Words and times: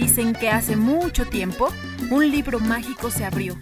dicen 0.00 0.32
que 0.32 0.48
hace 0.48 0.76
mucho 0.76 1.26
tiempo 1.26 1.68
un 2.10 2.30
libro 2.30 2.58
mágico 2.58 3.10
se 3.10 3.26
abrió. 3.26 3.56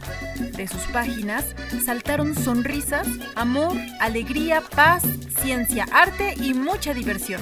De 0.56 0.68
sus 0.68 0.82
páginas 0.92 1.44
saltaron 1.84 2.34
sonrisas, 2.36 3.08
amor, 3.34 3.76
alegría, 3.98 4.60
paz, 4.60 5.02
ciencia, 5.42 5.86
arte 5.90 6.34
y 6.40 6.54
mucha 6.54 6.94
diversión. 6.94 7.40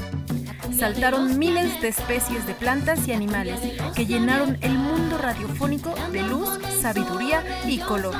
Saltaron 0.77 1.39
miles 1.39 1.81
de 1.83 1.89
especies 1.89 2.47
de 2.47 2.55
plantas 2.55 3.07
y 3.07 3.13
animales 3.13 3.61
que 3.95 4.07
llenaron 4.07 4.57
el 4.63 4.73
mundo 4.73 5.19
radiofónico 5.19 5.95
de 6.11 6.23
luz, 6.23 6.49
sabiduría 6.81 7.45
y 7.67 7.79
color. 7.79 8.17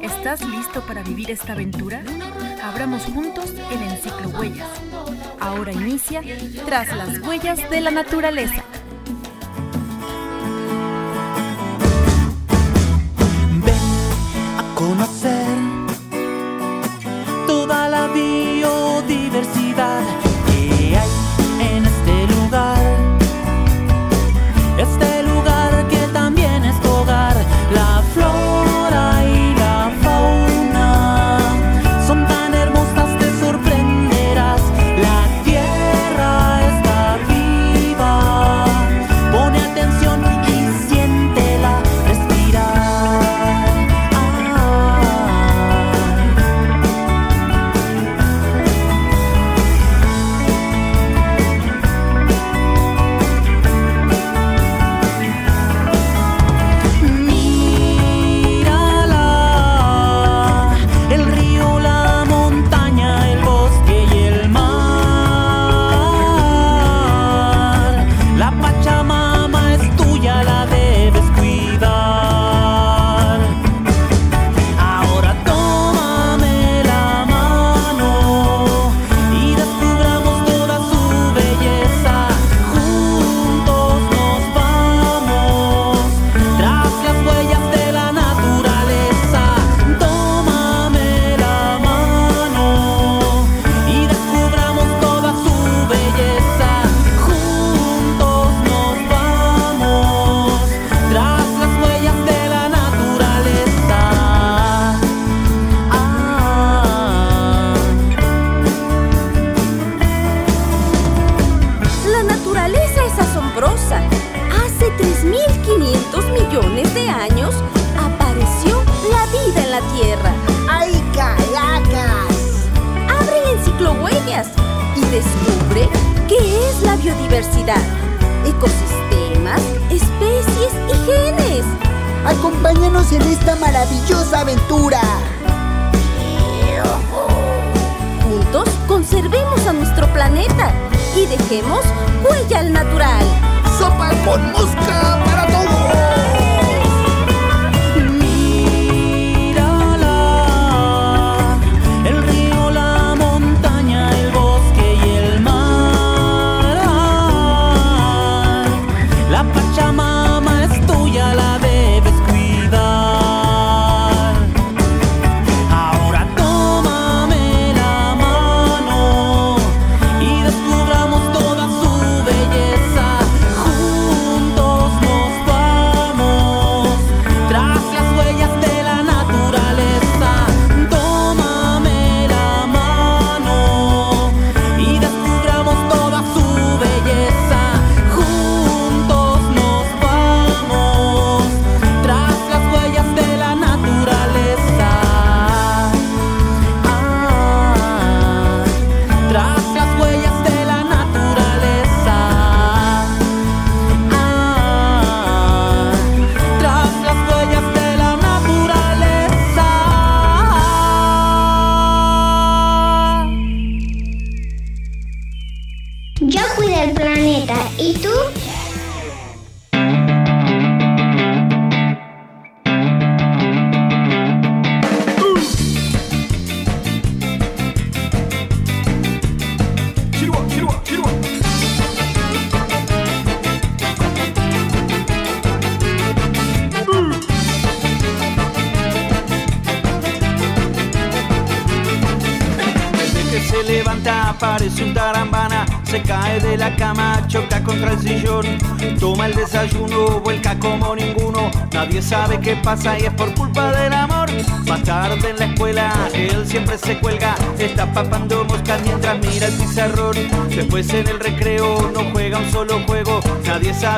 ¿Estás 0.00 0.46
listo 0.46 0.82
para 0.86 1.02
vivir 1.02 1.32
esta 1.32 1.52
aventura? 1.52 2.02
Abramos 2.62 3.02
juntos 3.04 3.52
el 3.72 3.82
Enciclo 3.82 4.28
Huellas. 4.38 4.68
Ahora 5.40 5.72
inicia 5.72 6.22
Tras 6.64 6.96
las 6.96 7.18
Huellas 7.18 7.68
de 7.70 7.80
la 7.80 7.90
Naturaleza. 7.90 8.64
I 14.96 15.06
said. 15.06 15.43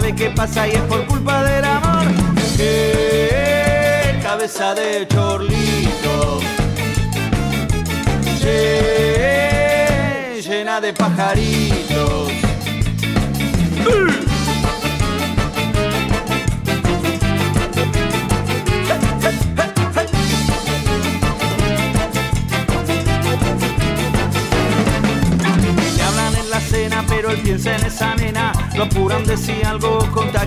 sabe 0.06 0.14
qué 0.14 0.30
pasa 0.30 0.68
y 0.68 0.72
es 0.72 0.82
por 0.82 1.04
culpa 1.06 1.42
del 1.42 1.64
amor. 1.64 2.06
Eh, 2.58 4.18
cabeza 4.22 4.74
de 4.74 5.06
chorli 5.08 5.55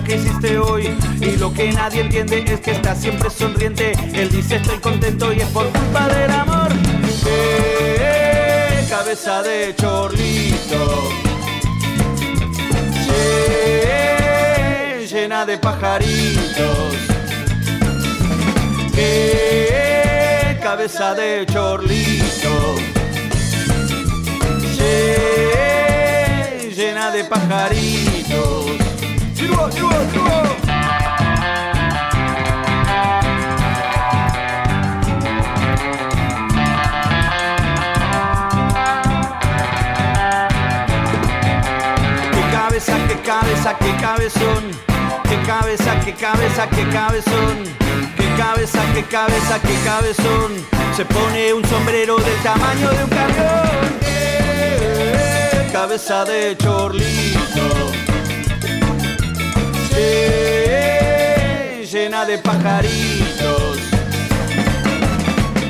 que 0.02 0.16
hiciste 0.16 0.58
hoy. 0.58 0.96
Y 1.20 1.36
lo 1.36 1.52
que 1.52 1.72
nadie 1.72 2.02
entiende 2.02 2.44
es 2.46 2.60
que 2.60 2.72
está 2.72 2.94
siempre 2.94 3.30
sonriente. 3.30 3.92
Él 4.14 4.30
dice 4.30 4.56
estoy 4.56 4.78
contento 4.78 5.32
y 5.32 5.40
es 5.40 5.48
por 5.48 5.66
culpa 5.68 6.08
del 6.08 6.30
amor. 6.30 6.68
Eh, 7.26 8.86
cabeza 8.88 9.42
de 9.42 9.74
chorlito. 9.76 11.10
Eh, 13.12 15.06
llena 15.10 15.44
de 15.46 15.58
pajaritos. 15.58 16.94
Eh, 18.96 20.58
cabeza 20.62 21.14
de 21.14 21.46
chorlito. 21.46 22.76
Eh, 24.80 26.72
llena 26.74 27.10
de 27.10 27.24
pajaritos. 27.24 28.89
Cabeza, 43.30 43.76
qué 43.78 43.94
cabezón, 44.00 44.70
qué 45.28 45.36
cabeza, 45.46 46.00
qué 46.04 46.14
cabeza, 46.14 46.68
qué 46.68 46.88
cabezón, 46.88 47.64
qué 48.16 48.28
cabeza, 48.36 48.80
qué 48.94 49.04
cabeza, 49.04 49.60
qué 49.62 49.74
cabezón, 49.84 50.52
se 50.96 51.04
pone 51.04 51.52
un 51.52 51.64
sombrero 51.64 52.16
del 52.16 52.36
tamaño 52.42 52.90
de 52.90 53.04
un 53.04 53.10
camión, 53.10 53.98
cabeza 55.72 56.24
de 56.24 56.56
chorlito, 56.56 57.19
Eh, 60.02 61.86
llena 61.92 62.24
de 62.24 62.38
pajaritos, 62.38 63.76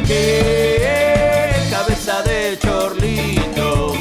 qué 0.06 1.50
cabeza 1.68 2.22
de 2.22 2.56
chorlito. 2.62 3.94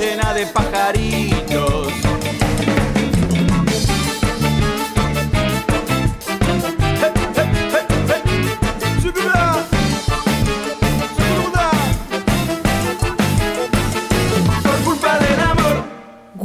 Llena 0.00 0.32
de 0.32 0.46
pajaritos. 0.46 1.89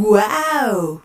¡Guau! 0.05 1.01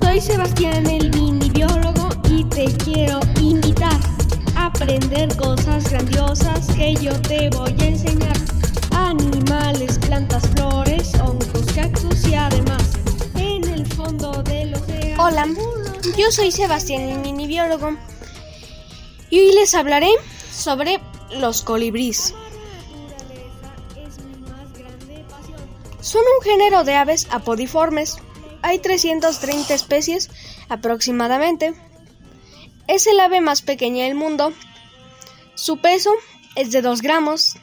Soy 0.00 0.18
Sebastián 0.18 0.86
el 0.86 1.10
mini 1.10 1.50
biólogo 1.50 2.08
y 2.30 2.42
te 2.44 2.64
quiero 2.78 3.20
invitar 3.38 4.00
a 4.56 4.66
aprender 4.66 5.36
cosas 5.36 5.90
grandiosas 5.90 6.68
que 6.68 6.94
yo 6.94 7.12
te 7.20 7.50
voy 7.50 7.76
a 7.80 7.84
enseñar. 7.84 8.36
Animales, 8.92 9.98
plantas, 9.98 10.48
flores, 10.54 11.12
hongos, 11.20 11.66
cactus 11.74 12.26
y 12.26 12.34
además 12.34 12.82
en 13.34 13.62
el 13.64 13.84
fondo 13.84 14.42
del 14.42 14.72
océano. 14.72 15.22
Hola, 15.22 15.46
yo 16.16 16.30
soy 16.30 16.50
Sebastián 16.50 17.02
el 17.02 17.18
mini 17.18 17.46
biólogo 17.46 17.90
y 19.28 19.38
hoy 19.38 19.52
les 19.52 19.74
hablaré 19.74 20.12
sobre 20.50 20.98
los 21.30 21.60
colibríes. 21.60 22.32
Son 26.16 26.24
un 26.38 26.42
género 26.42 26.82
de 26.82 26.94
aves 26.94 27.28
apodiformes. 27.30 28.16
Hay 28.62 28.78
330 28.78 29.74
especies 29.74 30.30
aproximadamente. 30.70 31.74
Es 32.88 33.06
el 33.06 33.20
ave 33.20 33.42
más 33.42 33.60
pequeña 33.60 34.04
del 34.04 34.14
mundo. 34.14 34.54
Su 35.56 35.76
peso 35.76 36.10
es 36.54 36.72
de 36.72 36.80
2 36.80 37.02
gramos. 37.02 37.58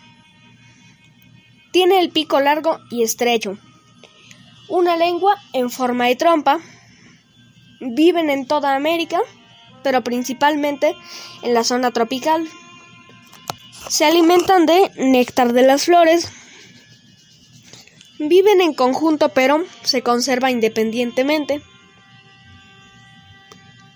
Tiene 1.72 2.00
el 2.00 2.12
pico 2.12 2.40
largo 2.42 2.78
y 2.92 3.02
estrecho. 3.02 3.58
Una 4.70 4.98
lengua 4.98 5.36
en 5.54 5.72
forma 5.72 6.06
de 6.06 6.16
trompa. 6.16 6.60
Viven 7.80 8.30
en 8.30 8.46
toda 8.46 8.76
América, 8.76 9.20
pero 9.82 10.04
principalmente 10.04 10.96
en 11.42 11.56
la 11.56 11.64
zona 11.64 11.90
tropical. 11.90 12.48
Se 13.90 14.06
alimentan 14.06 14.68
de 14.68 14.92
néctar 14.98 15.54
de 15.54 15.64
las 15.64 15.86
flores. 15.86 16.32
Viven 18.20 18.62
en 18.62 18.74
conjunto, 18.74 19.30
pero 19.30 19.64
se 19.84 20.02
conserva 20.02 20.52
independientemente. 20.52 21.62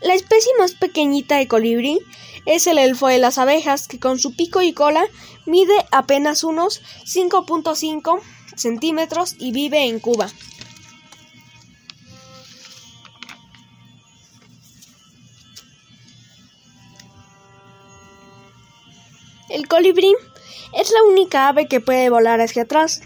La 0.01 0.13
especie 0.13 0.51
más 0.59 0.73
pequeñita 0.73 1.37
de 1.37 1.47
colibrí 1.47 1.99
es 2.45 2.67
el 2.67 2.77
elfo 2.77 3.07
de 3.07 3.17
las 3.17 3.37
abejas, 3.37 3.87
que 3.87 3.99
con 3.99 4.19
su 4.19 4.35
pico 4.35 4.61
y 4.61 4.73
cola 4.73 5.05
mide 5.45 5.85
apenas 5.91 6.43
unos 6.43 6.81
5.5 7.05 8.21
centímetros 8.55 9.35
y 9.37 9.51
vive 9.51 9.87
en 9.87 9.99
Cuba. 9.99 10.29
El 19.49 19.67
colibrí 19.67 20.13
es 20.73 20.91
la 20.91 21.03
única 21.03 21.47
ave 21.47 21.67
que 21.67 21.79
puede 21.79 22.09
volar 22.09 22.41
hacia 22.41 22.63
atrás. 22.63 23.01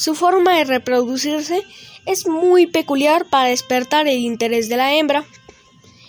Su 0.00 0.14
forma 0.14 0.56
de 0.56 0.64
reproducirse 0.64 1.62
es 2.06 2.26
muy 2.26 2.66
peculiar 2.66 3.26
para 3.26 3.50
despertar 3.50 4.08
el 4.08 4.16
interés 4.16 4.70
de 4.70 4.78
la 4.78 4.94
hembra. 4.94 5.26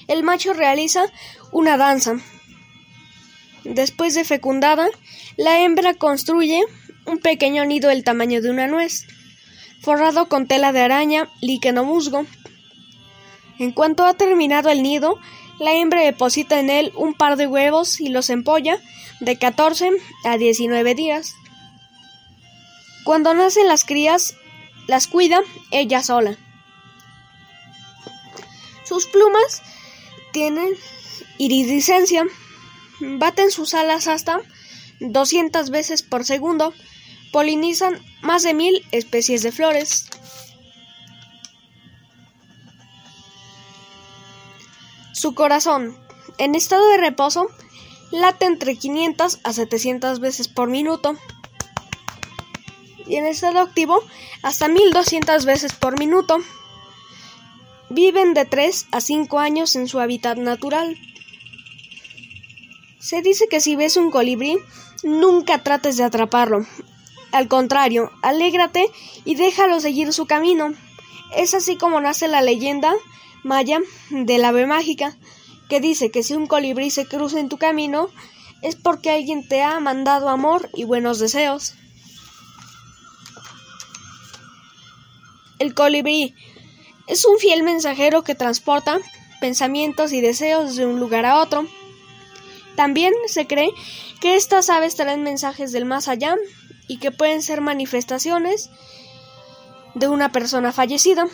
El 0.07 0.23
macho 0.23 0.53
realiza 0.53 1.11
una 1.51 1.75
danza. 1.75 2.15
Después 3.65 4.15
de 4.15 4.23
fecundada, 4.23 4.87
la 5.35 5.59
hembra 5.59 5.93
construye 5.93 6.61
un 7.05 7.17
pequeño 7.17 7.65
nido 7.65 7.89
del 7.89 8.05
tamaño 8.05 8.41
de 8.41 8.49
una 8.49 8.65
nuez, 8.65 9.07
forrado 9.81 10.29
con 10.29 10.47
tela 10.47 10.71
de 10.71 10.79
araña, 10.79 11.27
líquen 11.41 11.77
o 11.77 11.83
musgo. 11.83 12.25
En 13.59 13.73
cuanto 13.73 14.05
ha 14.05 14.13
terminado 14.13 14.69
el 14.69 14.83
nido, 14.83 15.19
la 15.59 15.73
hembra 15.75 15.99
deposita 15.99 16.61
en 16.61 16.69
él 16.69 16.93
un 16.95 17.13
par 17.13 17.35
de 17.35 17.45
huevos 17.45 17.99
y 17.99 18.07
los 18.07 18.29
empolla 18.29 18.79
de 19.19 19.37
14 19.37 19.89
a 20.23 20.37
19 20.37 20.95
días. 20.95 21.35
Cuando 23.03 23.33
nacen 23.33 23.67
las 23.67 23.83
crías, 23.83 24.35
las 24.87 25.07
cuida 25.07 25.41
ella 25.71 26.03
sola. 26.03 26.37
Sus 28.83 29.07
plumas 29.07 29.61
tienen 30.31 30.73
iridiscencia, 31.37 32.25
baten 32.99 33.51
sus 33.51 33.73
alas 33.73 34.07
hasta 34.07 34.41
200 34.99 35.69
veces 35.71 36.03
por 36.03 36.25
segundo, 36.25 36.73
polinizan 37.31 37.99
más 38.21 38.43
de 38.43 38.53
mil 38.53 38.85
especies 38.91 39.41
de 39.41 39.51
flores. 39.51 40.07
Su 45.13 45.33
corazón, 45.33 45.97
en 46.37 46.55
estado 46.55 46.87
de 46.89 46.97
reposo, 46.97 47.47
late 48.11 48.45
entre 48.45 48.75
500 48.75 49.39
a 49.43 49.53
700 49.53 50.19
veces 50.19 50.47
por 50.47 50.69
minuto 50.69 51.17
y 53.07 53.17
en 53.17 53.25
estado 53.25 53.59
activo 53.59 54.03
hasta 54.43 54.67
1200 54.67 55.45
veces 55.45 55.73
por 55.73 55.99
minuto. 55.99 56.39
Viven 57.89 58.33
de 58.33 58.45
3 58.45 58.87
a 58.91 59.01
5 59.01 59.39
años 59.39 59.75
en 59.75 59.87
su 59.87 59.99
hábitat 59.99 60.37
natural. 60.37 60.97
Se 62.99 63.21
dice 63.21 63.47
que 63.49 63.59
si 63.59 63.75
ves 63.75 63.97
un 63.97 64.11
colibrí, 64.11 64.57
nunca 65.03 65.63
trates 65.63 65.97
de 65.97 66.03
atraparlo. 66.03 66.65
Al 67.31 67.47
contrario, 67.47 68.11
alégrate 68.21 68.85
y 69.25 69.35
déjalo 69.35 69.79
seguir 69.79 70.13
su 70.13 70.25
camino. 70.25 70.73
Es 71.35 71.53
así 71.53 71.77
como 71.77 71.99
nace 72.01 72.27
la 72.27 72.41
leyenda 72.41 72.93
maya 73.43 73.79
del 74.09 74.45
ave 74.45 74.67
mágica, 74.67 75.17
que 75.69 75.79
dice 75.79 76.11
que 76.11 76.23
si 76.23 76.33
un 76.33 76.47
colibrí 76.47 76.91
se 76.91 77.07
cruza 77.07 77.39
en 77.39 77.49
tu 77.49 77.57
camino, 77.57 78.09
es 78.61 78.75
porque 78.75 79.09
alguien 79.09 79.47
te 79.47 79.63
ha 79.63 79.79
mandado 79.79 80.29
amor 80.29 80.69
y 80.73 80.83
buenos 80.83 81.19
deseos. 81.19 81.73
El 85.61 85.75
colibrí 85.75 86.33
es 87.05 87.23
un 87.23 87.37
fiel 87.37 87.61
mensajero 87.61 88.23
que 88.23 88.33
transporta 88.33 88.97
pensamientos 89.39 90.11
y 90.11 90.19
deseos 90.19 90.75
de 90.75 90.87
un 90.87 90.99
lugar 90.99 91.23
a 91.23 91.37
otro. 91.37 91.67
También 92.75 93.13
se 93.27 93.45
cree 93.45 93.69
que 94.21 94.35
estas 94.35 94.71
aves 94.71 94.95
traen 94.95 95.21
mensajes 95.21 95.71
del 95.71 95.85
más 95.85 96.07
allá 96.07 96.35
y 96.87 96.97
que 96.97 97.11
pueden 97.11 97.43
ser 97.43 97.61
manifestaciones 97.61 98.71
de 99.93 100.07
una 100.07 100.31
persona 100.31 100.71
fallecida. 100.71 101.27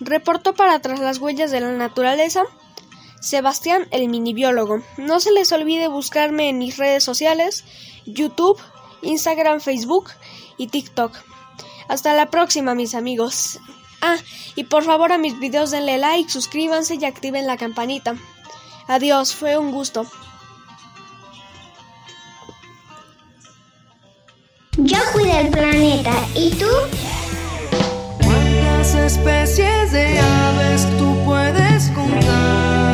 Reportó 0.00 0.54
para 0.54 0.80
Tras 0.80 0.98
las 0.98 1.18
huellas 1.18 1.50
de 1.50 1.60
la 1.60 1.72
naturaleza 1.72 2.44
Sebastián 3.20 3.86
el 3.90 4.08
mini 4.08 4.32
biólogo. 4.32 4.82
No 4.96 5.20
se 5.20 5.32
les 5.32 5.52
olvide 5.52 5.88
buscarme 5.88 6.48
en 6.48 6.56
mis 6.56 6.78
redes 6.78 7.04
sociales, 7.04 7.64
YouTube, 8.06 8.58
Instagram, 9.02 9.60
Facebook 9.60 10.10
y 10.56 10.68
TikTok. 10.68 11.16
Hasta 11.88 12.14
la 12.14 12.30
próxima, 12.30 12.74
mis 12.74 12.94
amigos. 12.94 13.60
Ah, 14.00 14.16
y 14.54 14.64
por 14.64 14.84
favor 14.84 15.12
a 15.12 15.18
mis 15.18 15.38
videos 15.38 15.70
denle 15.70 15.98
like, 15.98 16.30
suscríbanse 16.30 16.96
y 16.96 17.04
activen 17.04 17.46
la 17.46 17.56
campanita. 17.56 18.16
Adiós, 18.88 19.34
fue 19.34 19.56
un 19.58 19.72
gusto. 19.72 20.06
Yo 24.78 24.98
cuido 25.12 25.38
el 25.38 25.48
planeta. 25.48 26.12
¿Y 26.34 26.50
tú? 26.50 26.68
¿Cuántas 28.22 28.94
especies 28.94 29.92
de 29.92 30.18
aves 30.18 30.86
tú 30.98 31.16
puedes 31.24 31.90
contar? 31.90 32.85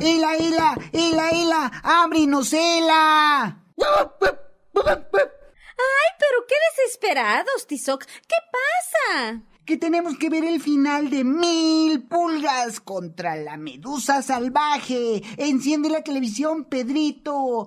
¡Hila, 0.00 0.36
hila, 0.38 0.78
hila, 0.92 1.30
hila! 1.30 1.72
¡Ábrinos, 1.82 2.52
hila! 2.54 3.64
¡Ay, 5.80 6.10
pero 6.18 6.46
qué 6.48 6.54
desesperados, 6.74 7.66
Tizoc! 7.66 8.04
¿Qué 8.04 8.36
pasa? 8.50 9.42
Que 9.66 9.76
tenemos 9.76 10.16
que 10.16 10.30
ver 10.30 10.44
el 10.44 10.62
final 10.62 11.10
de 11.10 11.22
Mil 11.22 12.08
Pulgas 12.08 12.80
contra 12.80 13.36
la 13.36 13.58
Medusa 13.58 14.22
Salvaje. 14.22 15.22
Enciende 15.36 15.90
la 15.90 16.02
televisión, 16.02 16.64
Pedrito. 16.64 17.66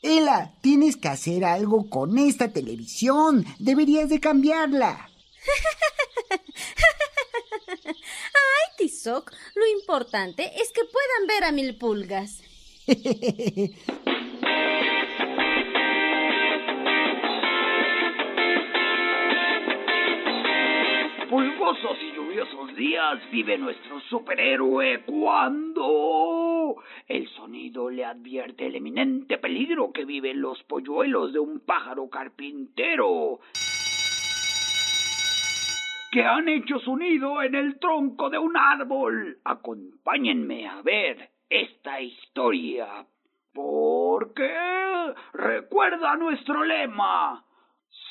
Hila, 0.00 0.54
tienes 0.62 0.96
que 0.96 1.08
hacer 1.08 1.44
algo 1.44 1.90
con 1.90 2.16
esta 2.18 2.48
televisión. 2.48 3.44
Deberías 3.58 4.08
de 4.08 4.18
cambiarla. 4.20 5.10
Ay, 7.86 8.76
Tizoc, 8.78 9.30
lo 9.54 9.66
importante 9.66 10.50
es 10.56 10.72
que 10.72 10.82
puedan 10.84 11.26
ver 11.28 11.44
a 11.44 11.52
mil 11.52 11.76
pulgas. 11.76 12.42
Pulgosos 21.28 21.96
y 22.00 22.14
lluviosos 22.14 22.76
días 22.76 23.18
vive 23.32 23.58
nuestro 23.58 24.00
superhéroe 24.08 25.02
cuando 25.04 26.76
el 27.08 27.28
sonido 27.30 27.90
le 27.90 28.04
advierte 28.04 28.66
el 28.66 28.76
eminente 28.76 29.38
peligro 29.38 29.92
que 29.92 30.04
viven 30.04 30.40
los 30.40 30.62
polluelos 30.64 31.32
de 31.32 31.40
un 31.40 31.60
pájaro 31.60 32.08
carpintero 32.08 33.40
que 36.14 36.22
han 36.22 36.48
hecho 36.48 36.78
su 36.78 36.96
nido 36.96 37.42
en 37.42 37.56
el 37.56 37.80
tronco 37.80 38.30
de 38.30 38.38
un 38.38 38.56
árbol. 38.56 39.36
Acompáñenme 39.44 40.68
a 40.68 40.80
ver 40.80 41.30
esta 41.50 42.00
historia. 42.00 43.04
Porque 43.52 44.48
recuerda 45.32 46.14
nuestro 46.14 46.62
lema. 46.62 47.44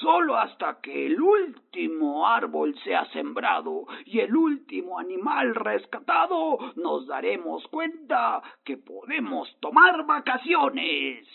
Solo 0.02 0.36
hasta 0.38 0.82
que 0.82 1.06
el 1.06 1.22
último 1.22 2.28
árbol 2.28 2.78
sea 2.84 3.06
sembrado 3.14 3.86
y 4.06 4.20
el 4.20 4.36
último 4.36 5.00
animal 5.00 5.56
rescatado, 5.56 6.74
nos 6.76 7.08
daremos 7.08 7.66
cuenta 7.70 8.44
que 8.66 8.76
podemos 8.76 9.48
tomar 9.62 10.06
vacaciones. 10.06 11.26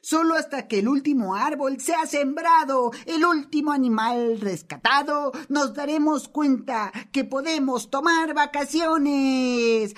Solo 0.00 0.34
hasta 0.34 0.68
que 0.68 0.78
el 0.78 0.88
último 0.88 1.34
árbol 1.34 1.80
sea 1.80 2.06
sembrado, 2.06 2.92
el 3.06 3.24
último 3.24 3.72
animal 3.72 4.40
rescatado, 4.40 5.32
nos 5.48 5.74
daremos 5.74 6.28
cuenta 6.28 6.92
que 7.12 7.24
podemos 7.24 7.90
tomar 7.90 8.32
vacaciones. 8.32 9.94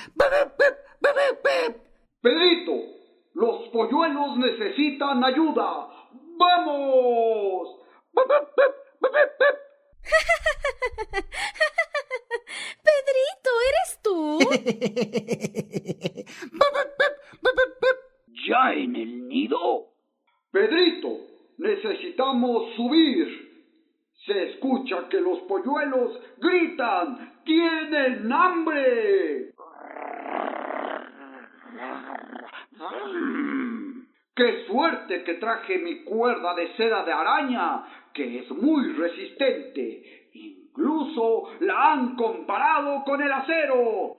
Pedrito, 2.23 2.73
los 3.35 3.69
polluelos 3.69 4.39
necesitan 4.39 5.23
ayuda. 5.23 5.89
¡Vamos! 6.39 7.69
Pedrito, 12.83 13.51
¿eres 13.69 13.99
tú? 14.03 14.39
¿Ya 18.47 18.73
en 18.73 18.95
el 18.97 19.29
nido? 19.29 19.87
Pedrito, 20.51 21.09
necesitamos 21.59 22.75
subir. 22.75 23.49
Se 24.27 24.51
escucha 24.51 25.09
que 25.09 25.21
los 25.21 25.41
polluelos 25.41 26.21
gritan, 26.39 27.43
¡tienen 27.45 28.31
hambre! 28.33 29.53
¡Qué 34.35 34.67
suerte 34.67 35.25
que 35.25 35.35
traje 35.35 35.79
mi 35.79 36.05
cuerda 36.05 36.55
de 36.55 36.69
seda 36.77 37.05
de 37.05 37.13
araña, 37.13 37.85
que 38.13 38.41
es 38.41 38.51
muy 38.51 38.93
resistente! 38.93 40.29
Incluso 40.35 41.51
la 41.61 41.93
han 41.93 42.15
comparado 42.15 43.03
con 43.05 43.21
el 43.21 43.33
acero. 43.33 44.17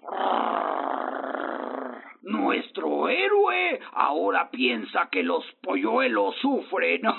Nuestro 2.22 3.08
héroe 3.08 3.80
ahora 3.94 4.50
piensa 4.52 5.08
que 5.12 5.24
los 5.24 5.44
polluelos 5.62 6.36
sufren. 6.42 7.02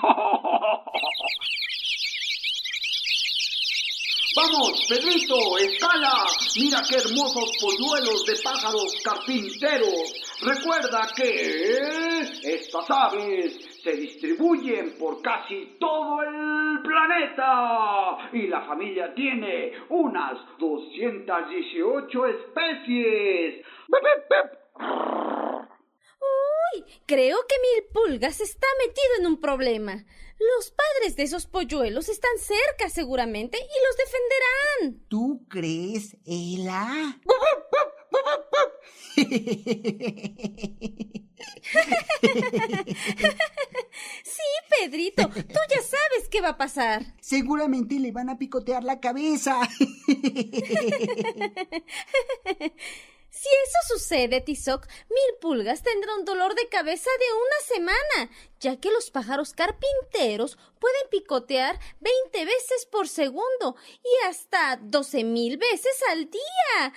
Vamos, 4.33 4.87
Pedrito, 4.87 5.35
escala. 5.57 6.13
Mira 6.55 6.77
qué 6.87 6.95
hermosos 6.95 7.51
polluelos 7.59 8.25
de 8.25 8.33
pájaros 8.41 9.01
carpinteros. 9.03 10.37
Recuerda 10.41 11.01
que 11.15 12.21
estas 12.43 12.89
aves 12.89 13.81
se 13.83 13.91
distribuyen 13.91 14.97
por 14.97 15.21
casi 15.21 15.75
todo 15.79 16.21
el 16.23 16.81
planeta 16.81 18.29
y 18.31 18.47
la 18.47 18.61
familia 18.61 19.13
tiene 19.13 19.73
unas 19.89 20.37
218 20.59 22.25
especies. 22.27 23.65
Uy, 26.21 26.85
creo 27.05 27.37
que 27.47 27.55
Mil 27.61 27.85
Pulgas 27.93 28.41
está 28.41 28.67
metido 28.85 29.15
en 29.19 29.27
un 29.27 29.39
problema. 29.39 30.05
Los 30.57 30.71
padres 30.71 31.15
de 31.15 31.23
esos 31.23 31.45
polluelos 31.45 32.09
están 32.09 32.37
cerca 32.39 32.89
seguramente 32.89 33.57
y 33.59 33.61
los 33.61 33.97
defenderán. 33.97 35.07
¿Tú 35.07 35.45
crees, 35.47 36.17
Ela? 36.25 37.19
sí, 44.23 44.43
Pedrito, 44.79 45.29
tú 45.29 45.59
ya 45.69 45.81
sabes 45.81 46.27
qué 46.29 46.41
va 46.41 46.49
a 46.49 46.57
pasar. 46.57 47.03
Seguramente 47.21 47.99
le 47.99 48.11
van 48.11 48.29
a 48.29 48.37
picotear 48.37 48.83
la 48.83 48.99
cabeza. 48.99 49.59
Si 53.31 53.47
eso 53.47 53.97
sucede, 53.97 54.41
Tizoc, 54.41 54.87
Mil 55.09 55.37
Pulgas 55.39 55.83
tendrá 55.83 56.13
un 56.15 56.25
dolor 56.25 56.53
de 56.53 56.67
cabeza 56.67 57.09
de 57.17 57.33
una 57.33 57.85
semana, 57.85 58.31
ya 58.59 58.75
que 58.75 58.91
los 58.91 59.09
pájaros 59.09 59.53
carpinteros 59.53 60.57
pueden 60.81 61.09
picotear 61.11 61.79
20 61.99 62.45
veces 62.45 62.89
por 62.91 63.07
segundo 63.07 63.75
y 64.03 64.27
hasta 64.27 64.77
12 64.81 65.23
mil 65.23 65.57
veces 65.57 66.03
al 66.11 66.29
día. 66.29 66.93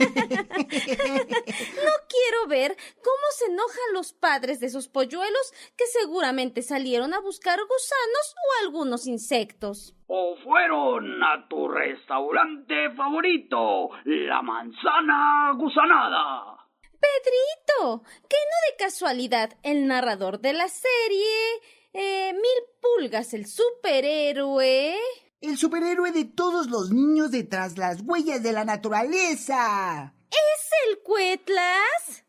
no 0.00 1.92
quiero 2.08 2.46
ver 2.48 2.76
cómo 3.02 3.26
se 3.38 3.46
enojan 3.46 3.92
los 3.94 4.12
padres 4.12 4.58
de 4.58 4.66
esos 4.66 4.88
polluelos 4.88 5.52
que 5.76 5.86
seguramente 5.86 6.60
salieron 6.62 7.14
a 7.14 7.20
buscar 7.20 7.58
gusanos 7.60 8.34
o 8.34 8.64
algunos 8.66 9.06
insectos. 9.06 9.94
O 10.08 10.36
fueron 10.42 11.22
a 11.22 11.48
tu 11.48 11.68
restaurante 11.68 12.90
favorito, 12.96 13.90
la 14.04 14.42
manzana 14.42 15.52
gusanada. 15.56 16.58
Pedrito, 16.82 18.02
que 18.28 18.36
no 18.36 18.56
de 18.70 18.76
casualidad 18.78 19.56
el 19.62 19.86
narrador 19.86 20.40
de 20.40 20.52
la 20.54 20.68
serie, 20.68 21.60
eh, 21.94 22.32
Mil 22.32 22.42
Pulgas, 22.80 23.32
el 23.34 23.46
superhéroe. 23.46 24.96
El 25.40 25.56
superhéroe 25.56 26.10
de 26.12 26.24
todos 26.24 26.66
los 26.68 26.90
niños 26.90 27.30
detrás 27.30 27.78
las 27.78 28.00
huellas 28.02 28.42
de 28.42 28.52
la 28.52 28.64
naturaleza. 28.64 30.12
¿Es 30.30 30.70
el 30.88 30.98
Cuetlas? 31.02 32.24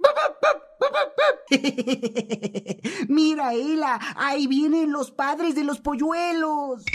Mira, 3.10 3.54
Ela, 3.54 4.00
ahí 4.16 4.48
vienen 4.48 4.92
los 4.92 5.12
padres 5.12 5.56
de 5.56 5.64
los 5.64 5.80
polluelos. 5.80 6.86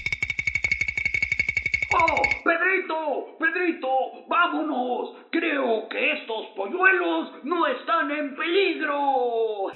¡Oh, 1.92 2.22
Pedrito! 2.44 3.36
¡Pedrito! 3.38 3.88
¡Vámonos! 4.28 5.16
Creo 5.30 5.88
que 5.88 6.12
estos 6.12 6.46
polluelos 6.54 7.30
no 7.42 7.66
están 7.66 8.10
en 8.12 8.36
peligro. 8.36 9.72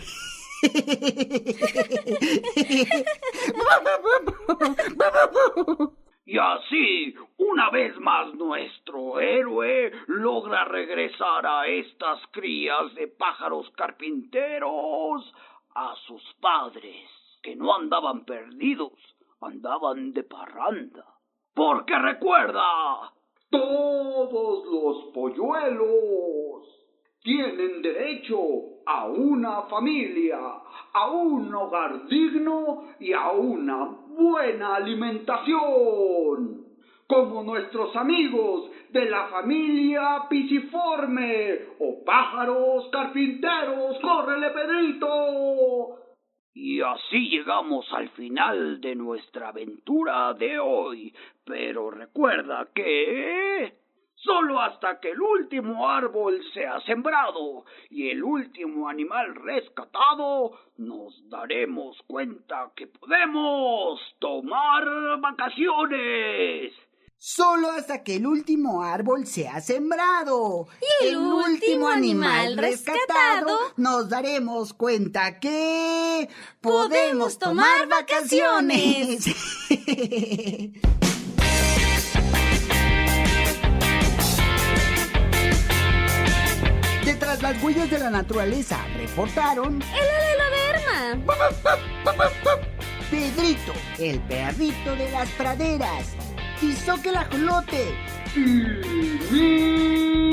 Y 6.26 6.38
así, 6.38 7.14
una 7.36 7.68
vez 7.68 7.98
más 8.00 8.32
nuestro 8.34 9.20
héroe 9.20 9.92
logra 10.06 10.64
regresar 10.64 11.46
a 11.46 11.66
estas 11.66 12.18
crías 12.30 12.94
de 12.94 13.08
pájaros 13.08 13.70
carpinteros 13.76 15.34
a 15.74 15.94
sus 16.06 16.22
padres, 16.40 17.10
que 17.42 17.54
no 17.54 17.74
andaban 17.74 18.24
perdidos, 18.24 18.94
andaban 19.42 20.14
de 20.14 20.22
parranda. 20.22 21.04
Porque 21.52 21.98
recuerda, 21.98 23.12
todos 23.50 24.64
los 24.64 25.12
polluelos 25.12 26.83
tienen 27.24 27.80
derecho 27.80 28.36
a 28.86 29.06
una 29.06 29.62
familia, 29.62 30.38
a 30.92 31.10
un 31.10 31.52
hogar 31.54 32.06
digno 32.06 32.84
y 33.00 33.14
a 33.14 33.30
una 33.30 33.86
buena 34.08 34.76
alimentación. 34.76 36.66
Como 37.06 37.42
nuestros 37.42 37.96
amigos 37.96 38.70
de 38.90 39.06
la 39.06 39.28
familia 39.28 40.26
Pisiforme 40.28 41.60
o 41.78 42.04
pájaros 42.04 42.88
carpinteros, 42.92 43.98
córrele 44.00 44.50
Pedrito. 44.50 45.98
Y 46.54 46.82
así 46.82 47.30
llegamos 47.30 47.90
al 47.92 48.10
final 48.10 48.82
de 48.82 48.94
nuestra 48.94 49.48
aventura 49.48 50.34
de 50.34 50.58
hoy. 50.58 51.14
Pero 51.44 51.90
recuerda 51.90 52.68
que... 52.74 53.83
Solo 54.24 54.58
hasta 54.58 55.00
que 55.00 55.10
el 55.10 55.20
último 55.20 55.86
árbol 55.86 56.40
sea 56.54 56.80
sembrado 56.86 57.66
y 57.90 58.08
el 58.08 58.24
último 58.24 58.88
animal 58.88 59.34
rescatado, 59.34 60.58
nos 60.78 61.28
daremos 61.28 61.98
cuenta 62.06 62.72
que 62.74 62.86
podemos 62.86 64.00
tomar 64.18 65.20
vacaciones. 65.20 66.72
Solo 67.18 67.70
hasta 67.70 68.02
que 68.02 68.16
el 68.16 68.26
último 68.26 68.82
árbol 68.82 69.26
sea 69.26 69.60
sembrado 69.60 70.68
y 71.02 71.08
el, 71.08 71.16
último 71.18 71.88
animal 71.88 72.56
rescatado, 72.56 73.58
nos 73.76 74.08
daremos 74.08 74.72
cuenta 74.72 75.38
que 75.38 76.30
podemos 76.62 77.38
tomar 77.38 77.88
vacaciones. 77.88 79.26
Detrás 87.04 87.42
las 87.42 87.62
huellas 87.62 87.90
de 87.90 87.98
la 87.98 88.08
naturaleza 88.08 88.78
reportaron 88.96 89.82
el 89.82 90.38
Verma, 90.54 91.18
Pedrito, 93.10 93.74
el 93.98 94.20
perrito 94.20 94.96
de 94.96 95.10
las 95.10 95.28
praderas, 95.30 96.14
Tizoque 96.58 97.10
el 97.10 97.16
ajolote 97.16 97.94
y 98.34 98.40
Mil 99.30 100.32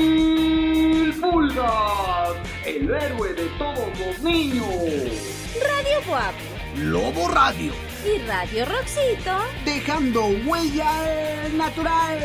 Pulgas, 1.20 2.32
el 2.64 2.90
héroe 2.90 3.34
de 3.34 3.44
todos 3.58 3.98
los 3.98 4.18
niños. 4.20 4.66
Radio 5.62 6.00
Guap, 6.08 6.34
Lobo 6.78 7.28
Radio. 7.28 7.74
Y 8.04 8.18
Radio 8.26 8.64
Roxito, 8.64 9.38
dejando 9.66 10.24
huella 10.46 10.90
natural. 11.54 12.18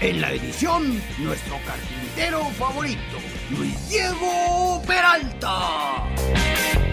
En 0.00 0.20
la 0.20 0.32
edición, 0.32 1.00
nuestro 1.18 1.56
carpintero 2.18 2.44
favorito, 2.50 3.16
Luis 3.50 3.88
Diego 3.88 4.82
Peralta. 4.84 6.87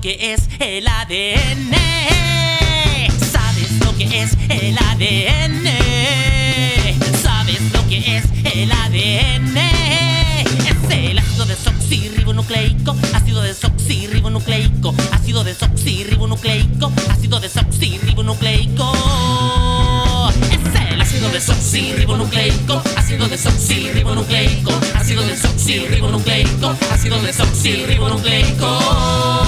Que 0.00 0.32
es 0.32 0.40
el 0.60 0.88
ADN? 0.88 1.74
¿Sabes 3.32 3.70
lo 3.84 3.94
que 3.96 4.22
es 4.22 4.32
el 4.48 4.78
ADN? 4.78 5.66
¿Sabes 7.22 7.60
lo 7.72 7.86
que 7.88 8.16
es 8.16 8.24
el 8.44 8.72
ADN? 8.72 9.58
Es 9.58 10.90
el 10.90 11.18
ácido 11.18 11.44
desoxirribonucleico, 11.46 12.96
ácido 13.14 13.42
desoxirribonucleico, 13.42 14.94
ácido 15.12 15.44
desoxirribonucleico, 15.44 16.92
ácido 17.10 17.40
desoxirribonucleico. 17.40 18.92
Es 20.50 20.60
el 20.92 21.00
ácido 21.00 21.28
desoxirribonucleico, 21.30 22.82
ácido 22.96 23.28
desoxirribonucleico, 23.28 24.72
ácido 24.94 25.26
desoxirribonucleico, 25.26 26.74
ácido 26.90 27.20
desoxirribonucleico. 27.20 29.43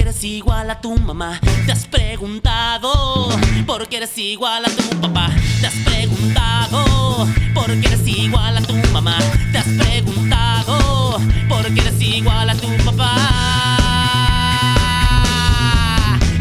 Por 0.00 0.04
qué 0.04 0.10
eres 0.10 0.24
igual 0.24 0.70
a 0.70 0.80
tu 0.80 0.96
mamá? 0.96 1.38
¿Te 1.66 1.72
has 1.72 1.86
preguntado 1.86 3.28
por 3.66 3.86
qué 3.86 3.98
eres 3.98 4.16
igual 4.16 4.64
a 4.64 4.70
tu 4.70 4.82
papá? 4.98 5.28
¿Te 5.60 5.66
has 5.66 5.74
preguntado 5.74 7.28
por 7.52 7.66
qué 7.66 7.86
eres 7.86 8.06
igual 8.06 8.56
a 8.56 8.62
tu 8.62 8.74
mamá? 8.92 9.18
¿Te 9.52 9.58
has 9.58 9.66
preguntado 9.66 11.20
por 11.50 11.64
qué 11.74 11.80
eres 11.80 12.00
igual 12.00 12.48
a 12.48 12.54
tu 12.54 12.68
papá? 12.84 13.14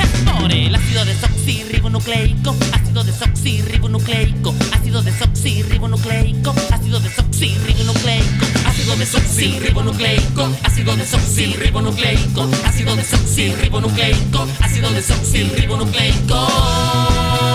Es 0.01 0.09
por 0.31 0.51
el 0.53 0.73
ácido 0.73 1.03
desoxirribonucleico, 1.03 2.55
ácido 2.71 3.03
desoxirribonucleico, 3.03 4.55
ácido 4.89 5.04
desoxirribonucleico, 5.04 6.56
ácido 6.71 6.99
desoxirribonucleico, 6.99 8.45
ácido 8.65 8.95
desoxirribonucleico, 8.95 10.49
ácido 10.63 10.95
desoxirribonucleico, 10.95 12.49
ácido 12.65 12.95
desoxirribonucleico, 12.95 14.47
ácido 14.60 14.89
desoxirribonucleico. 14.89 17.48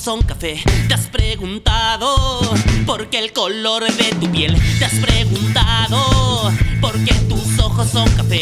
Son 0.00 0.22
café? 0.22 0.62
¿Te 0.88 0.94
has 0.94 1.06
preguntado 1.08 2.40
por 2.86 3.10
qué 3.10 3.18
el 3.18 3.32
color 3.32 3.84
de 3.92 4.04
tu 4.18 4.30
piel? 4.30 4.56
¿Te 4.78 4.86
has 4.86 4.94
preguntado 4.94 6.50
por 6.80 6.92
qué 7.04 7.12
tus 7.28 7.58
ojos 7.58 7.88
son 7.88 8.08
café? 8.12 8.40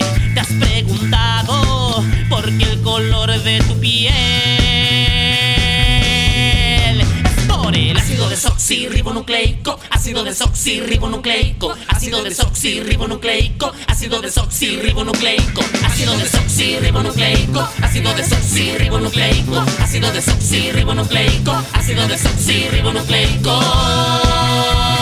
Ácido 9.99 10.23
desoxirribonucleico, 10.23 11.75
ácido 11.89 12.23
desoxirribonucleico, 12.23 13.73
ácido 13.89 14.21
desoxirribonucleico, 14.21 15.61
ácido 15.85 16.17
desoxirribonucleico, 16.17 17.69
ácido 17.83 18.15
desoxirribonucleico, 18.15 19.59
ácido 19.83 20.13
desoxirribonucleico, 20.13 21.53
ácido 21.75 22.07
desoxirribonucleico. 22.07 24.98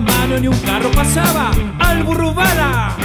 Mano, 0.00 0.38
ni 0.38 0.48
un 0.48 0.58
carro 0.60 0.90
pasaba. 0.90 1.50
Al 1.78 2.02
burro 2.02 2.32
bala, 2.32 2.96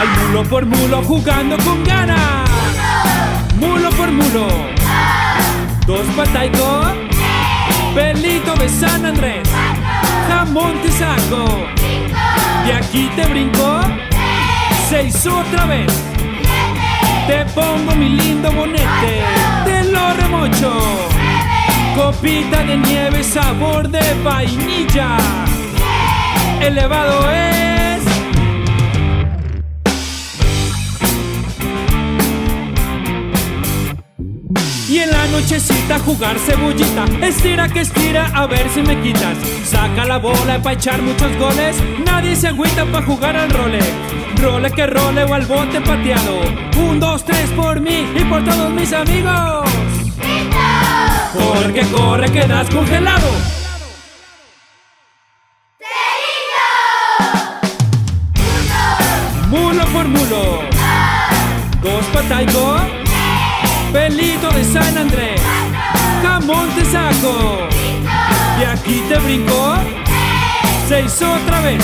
al 0.00 0.08
mulo 0.26 0.42
por 0.44 0.66
mulo, 0.66 1.02
jugando 1.02 1.56
con 1.58 1.82
ganas. 1.84 2.48
Mulo 3.58 3.90
por 3.90 4.10
mulo, 4.10 4.48
dos 5.86 6.06
pataico, 6.16 6.82
pelito 7.94 8.54
de 8.56 8.68
San 8.68 9.06
Andrés, 9.06 9.48
jamón 10.28 10.74
te 10.82 10.90
saco, 10.90 11.66
de 12.66 12.72
aquí 12.74 13.08
te 13.16 13.24
brinco, 13.26 13.80
seis 14.88 15.26
otra 15.26 15.66
vez. 15.66 15.92
Te 17.26 17.44
pongo 17.54 17.94
mi 17.94 18.10
lindo 18.10 18.52
bonete, 18.52 19.22
te 19.64 19.84
lo 19.84 20.12
remocho. 20.12 21.08
Copita 21.96 22.64
de 22.64 22.76
nieve, 22.76 23.22
sabor 23.22 23.88
de 23.88 24.02
vainilla. 24.22 25.16
Elevado 26.66 27.30
es. 27.30 28.02
Y 34.88 34.98
en 34.98 35.10
la 35.10 35.26
nochecita 35.26 35.98
jugar 35.98 36.38
cebollita. 36.38 37.04
Estira 37.20 37.68
que 37.68 37.80
estira, 37.80 38.30
a 38.34 38.46
ver 38.46 38.70
si 38.70 38.80
me 38.80 38.98
quitas. 39.02 39.36
Saca 39.64 40.06
la 40.06 40.16
bola 40.16 40.58
pa' 40.62 40.72
echar 40.72 41.02
muchos 41.02 41.36
goles. 41.36 41.76
Nadie 42.06 42.34
se 42.34 42.48
agüita 42.48 42.86
pa' 42.86 43.02
jugar 43.02 43.36
al 43.36 43.50
role. 43.50 43.80
Role 44.40 44.70
que 44.70 44.86
role 44.86 45.24
o 45.24 45.34
al 45.34 45.44
bote 45.44 45.82
pateado. 45.82 46.40
Un, 46.78 46.98
dos, 46.98 47.26
tres 47.26 47.50
por 47.50 47.78
mí 47.78 48.06
y 48.16 48.24
por 48.24 48.42
todos 48.42 48.70
mis 48.70 48.90
amigos. 48.94 49.68
Porque 51.34 51.82
corre, 51.92 52.32
quedas 52.32 52.70
congelado. 52.70 53.63
San 64.74 64.98
Andrés. 64.98 65.40
Jamón 66.20 66.68
te 66.70 66.84
saco. 66.84 67.68
Y 68.60 68.64
aquí 68.64 69.04
te 69.08 69.18
brinco. 69.18 69.76
Seis 70.88 71.22
otra 71.22 71.60
vez. 71.60 71.80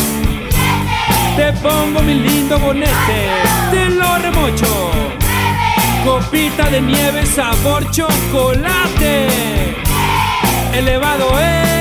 Te 1.36 1.52
pongo 1.62 2.02
mi 2.02 2.14
lindo 2.14 2.58
bonete. 2.58 3.20
Te 3.70 3.90
lo 3.90 4.18
remocho. 4.18 4.90
Copita 6.04 6.68
de 6.68 6.80
nieve 6.80 7.24
sabor 7.26 7.88
chocolate. 7.92 9.28
Elevado 10.74 11.38
es. 11.38 11.79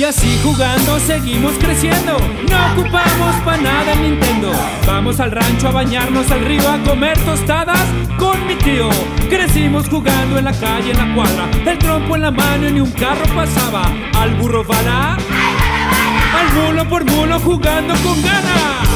Y 0.00 0.04
así 0.04 0.40
jugando 0.42 0.98
seguimos 0.98 1.52
creciendo. 1.60 2.16
No 2.48 2.72
ocupamos 2.72 3.36
pa' 3.44 3.58
nada 3.58 3.92
el 3.92 4.00
Nintendo. 4.00 4.50
Vamos 4.86 5.20
al 5.20 5.30
rancho 5.30 5.68
a 5.68 5.72
bañarnos 5.72 6.30
al 6.30 6.40
río 6.40 6.66
a 6.70 6.78
comer 6.78 7.18
tostadas 7.18 7.86
con 8.18 8.46
mi 8.46 8.54
tío. 8.54 8.88
Crecimos 9.28 9.90
jugando 9.90 10.38
en 10.38 10.46
la 10.46 10.52
calle, 10.52 10.92
en 10.92 10.96
la 10.96 11.14
cuadra. 11.14 11.50
El 11.66 11.76
trompo 11.76 12.16
en 12.16 12.22
la 12.22 12.30
mano 12.30 12.66
y 12.66 12.72
ni 12.72 12.80
un 12.80 12.90
carro 12.92 13.26
pasaba. 13.34 13.82
Al 14.18 14.36
burro 14.36 14.64
bala. 14.64 15.18
Al 16.38 16.52
mulo 16.54 16.88
por 16.88 17.04
mulo 17.04 17.38
jugando 17.38 17.92
con 17.96 18.22
ganas. 18.22 18.88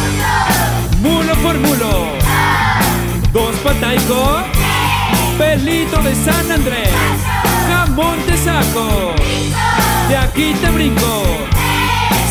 Mulo 1.02 1.34
por 1.42 1.58
mulo. 1.58 2.12
Dos 3.30 3.54
pataico. 3.56 4.42
Pelito 5.36 6.00
de 6.00 6.14
San 6.14 6.50
Andrés, 6.50 6.90
jamón 7.68 8.16
te 8.24 8.36
saco, 8.36 9.12
de 10.08 10.16
aquí 10.16 10.54
te 10.60 10.70
brinco, 10.70 11.22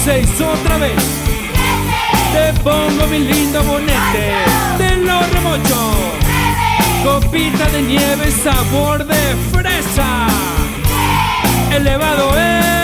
seis 0.04 0.30
otra 0.40 0.78
vez, 0.78 0.96
te 2.34 2.54
pongo 2.62 3.08
mi 3.08 3.20
lindo 3.20 3.64
bonete, 3.64 4.34
te 4.78 4.96
lo 4.98 5.20
remocho, 5.22 5.94
copita 7.04 7.66
de 7.70 7.82
nieve 7.82 8.32
sabor 8.32 9.06
de 9.06 9.36
fresa, 9.52 10.28
elevado 11.72 12.38
es... 12.38 12.83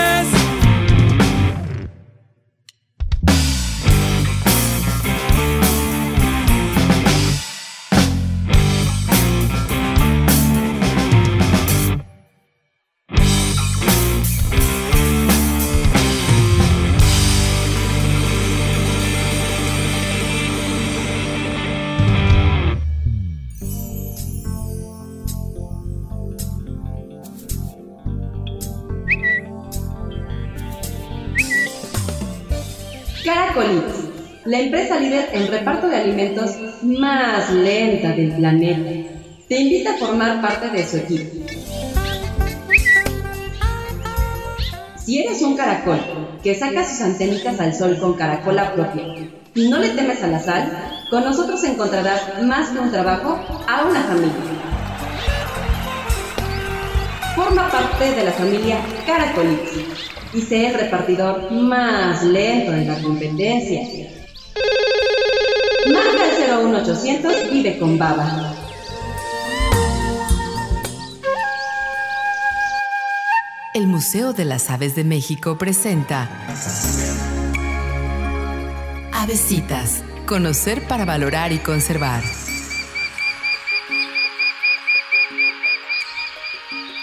empresa 34.79 34.99
líder 34.99 35.29
en 35.33 35.47
reparto 35.47 35.87
de 35.87 35.97
alimentos 35.97 36.55
más 36.83 37.51
lenta 37.51 38.13
del 38.13 38.31
planeta, 38.31 39.11
te 39.47 39.59
invita 39.59 39.93
a 39.93 39.97
formar 39.97 40.41
parte 40.41 40.69
de 40.69 40.87
su 40.87 40.97
equipo. 40.97 41.45
Si 44.95 45.19
eres 45.19 45.41
un 45.41 45.57
caracol 45.57 45.99
que 46.41 46.55
saca 46.55 46.87
sus 46.87 47.01
antenitas 47.01 47.59
al 47.59 47.73
sol 47.73 47.97
con 47.99 48.13
caracola 48.13 48.73
propia 48.73 49.03
y 49.53 49.67
no 49.67 49.79
le 49.79 49.89
temes 49.89 50.23
a 50.23 50.27
la 50.27 50.39
sal, 50.39 50.71
con 51.09 51.25
nosotros 51.25 51.61
encontrarás 51.65 52.41
más 52.43 52.69
que 52.69 52.79
un 52.79 52.91
trabajo 52.91 53.37
a 53.67 53.83
una 53.83 54.01
familia. 54.03 54.33
Forma 57.35 57.69
parte 57.69 58.15
de 58.15 58.23
la 58.23 58.31
familia 58.31 58.77
Caracolix 59.05 59.71
y 60.33 60.41
sé 60.41 60.67
el 60.67 60.73
repartidor 60.75 61.51
más 61.51 62.23
lento 62.23 62.73
en 62.73 62.87
la 62.87 63.01
competencia. 63.01 64.08
Marca 65.91 66.23
el 66.37 66.65
01800 66.67 67.33
y 67.51 67.63
ve 67.63 67.79
con 67.79 67.97
baba. 67.97 68.53
El 73.73 73.87
Museo 73.87 74.33
de 74.33 74.45
las 74.45 74.69
Aves 74.69 74.95
de 74.95 75.03
México 75.03 75.57
presenta 75.57 76.29
Avesitas, 79.13 80.03
conocer 80.27 80.87
para 80.87 81.05
valorar 81.05 81.51
y 81.53 81.57
conservar. 81.57 82.23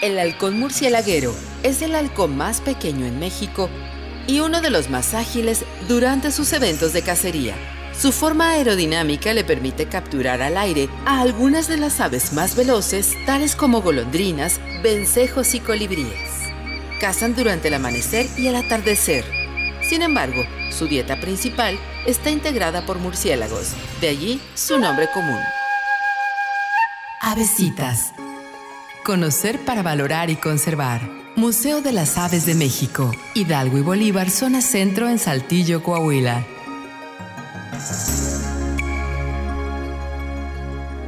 El 0.01 0.17
halcón 0.19 0.59
murciélaguero 0.59 1.33
es 1.63 1.81
el 1.81 1.93
halcón 1.93 2.37
más 2.37 2.61
pequeño 2.61 3.05
en 3.05 3.19
México 3.19 3.69
y 4.27 4.39
uno 4.39 4.61
de 4.61 4.69
los 4.69 4.89
más 4.89 5.13
ágiles 5.13 5.65
durante 5.87 6.31
sus 6.31 6.53
eventos 6.53 6.93
de 6.93 7.01
cacería. 7.01 7.76
Su 7.99 8.11
forma 8.11 8.51
aerodinámica 8.51 9.33
le 9.33 9.43
permite 9.43 9.87
capturar 9.87 10.43
al 10.43 10.55
aire 10.55 10.87
a 11.05 11.19
algunas 11.21 11.67
de 11.67 11.77
las 11.77 11.99
aves 11.99 12.31
más 12.31 12.55
veloces, 12.55 13.15
tales 13.25 13.55
como 13.55 13.81
golondrinas, 13.81 14.59
vencejos 14.83 15.55
y 15.55 15.59
colibríes. 15.59 16.29
Cazan 17.01 17.35
durante 17.35 17.69
el 17.69 17.73
amanecer 17.73 18.27
y 18.37 18.47
el 18.47 18.55
atardecer. 18.55 19.25
Sin 19.89 20.03
embargo, 20.03 20.43
su 20.69 20.87
dieta 20.87 21.19
principal 21.19 21.79
está 22.05 22.29
integrada 22.29 22.85
por 22.85 22.99
murciélagos, 22.99 23.71
de 23.99 24.09
allí 24.09 24.41
su 24.53 24.79
nombre 24.79 25.09
común. 25.11 25.39
Avesitas. 27.21 28.13
Conocer 29.03 29.59
para 29.65 29.81
valorar 29.81 30.29
y 30.29 30.35
conservar. 30.35 31.01
Museo 31.35 31.81
de 31.81 31.93
las 31.93 32.17
Aves 32.17 32.45
de 32.45 32.53
México, 32.53 33.11
Hidalgo 33.33 33.79
y 33.79 33.81
Bolívar, 33.81 34.29
zona 34.29 34.61
centro 34.61 35.09
en 35.09 35.17
Saltillo, 35.17 35.81
Coahuila. 35.81 36.45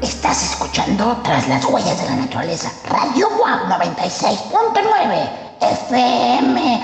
Estás 0.02 0.44
escuchando 0.44 1.18
Tras 1.24 1.50
las 1.50 1.66
huellas 1.66 2.00
de 2.00 2.06
la 2.06 2.16
naturaleza, 2.16 2.72
Radio 2.86 3.28
WAP 3.38 3.64
96.9 3.82 5.30
FM. 5.60 6.82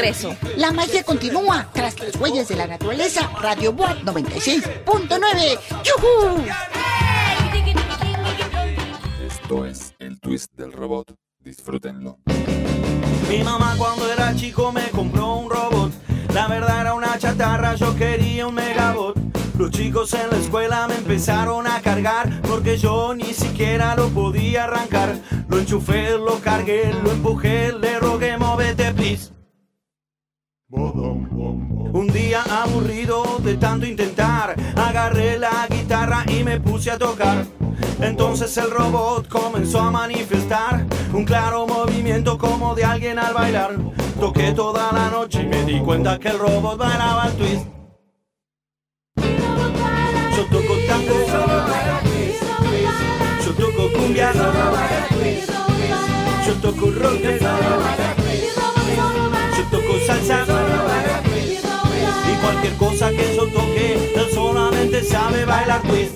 Regreso. 0.00 0.36
La 0.56 0.72
magia 0.72 1.02
continúa 1.02 1.68
tras 1.72 1.98
las 2.00 2.16
huellas 2.16 2.48
de 2.48 2.56
la 2.56 2.66
naturaleza. 2.66 3.30
Radio 3.40 3.72
WAP 3.72 4.02
96.9. 4.02 5.58
¡Yujú! 5.84 6.44
Esto 9.26 9.66
es 9.66 9.94
el 9.98 10.18
twist 10.20 10.52
del 10.54 10.72
robot. 10.72 11.14
Disfrútenlo. 11.40 12.18
Mi 13.28 13.42
mamá 13.42 13.74
cuando 13.78 14.10
era 14.10 14.34
chico 14.34 14.72
me 14.72 14.88
compró 14.90 15.34
un 15.36 15.50
robot. 15.50 15.92
La 16.34 16.46
verdad 16.48 16.80
era 16.80 16.94
una 16.94 17.18
chatarra, 17.18 17.74
yo 17.74 17.94
quería 17.96 18.46
un 18.46 18.54
megabot. 18.54 19.16
Los 19.58 19.70
chicos 19.70 20.14
en 20.14 20.30
la 20.30 20.38
escuela 20.38 20.88
me 20.88 20.94
empezaron 20.96 21.66
a 21.66 21.80
cargar 21.82 22.40
porque 22.42 22.78
yo 22.78 23.14
ni 23.14 23.34
siquiera 23.34 23.94
lo 23.94 24.08
podía 24.08 24.64
arrancar. 24.64 25.16
Lo 25.48 25.58
enchufé, 25.58 26.12
lo 26.12 26.40
cargué, 26.40 26.92
lo 27.02 27.10
empujé, 27.10 27.72
le 27.72 27.98
rogué, 27.98 28.36
móvete, 28.36 28.92
please. 28.94 29.39
Un 30.72 32.08
día 32.12 32.42
aburrido 32.44 33.40
de 33.42 33.56
tanto 33.56 33.86
intentar, 33.86 34.54
agarré 34.76 35.36
la 35.36 35.66
guitarra 35.68 36.24
y 36.28 36.44
me 36.44 36.60
puse 36.60 36.92
a 36.92 36.98
tocar. 36.98 37.44
Entonces 38.00 38.56
el 38.56 38.70
robot 38.70 39.26
comenzó 39.28 39.80
a 39.80 39.90
manifestar 39.90 40.86
un 41.12 41.24
claro 41.24 41.66
movimiento 41.66 42.38
como 42.38 42.76
de 42.76 42.84
alguien 42.84 43.18
al 43.18 43.34
bailar. 43.34 43.76
Toqué 44.20 44.52
toda 44.52 44.92
la 44.92 45.10
noche 45.10 45.42
y 45.42 45.46
me 45.46 45.64
di 45.64 45.80
cuenta 45.80 46.18
que 46.18 46.28
el 46.28 46.38
robot 46.38 46.78
bailaba 46.78 47.26
el 47.26 47.32
twist. 47.32 47.66
Yo 50.36 50.44
toco 50.46 50.74
tango, 50.86 51.14
yo 53.44 53.52
toco 53.54 53.92
cumbia, 53.98 54.32
yo 56.46 56.54
toco 56.54 56.90
rock, 56.92 58.19
toco 59.70 59.98
salsa 60.06 60.44
y 62.28 62.34
cualquier 62.42 62.74
cosa 62.76 63.10
que 63.10 63.36
yo 63.36 63.46
toque, 63.46 64.12
él 64.14 64.26
solamente 64.34 65.02
sabe 65.04 65.44
bailar 65.44 65.82
twist. 65.82 66.14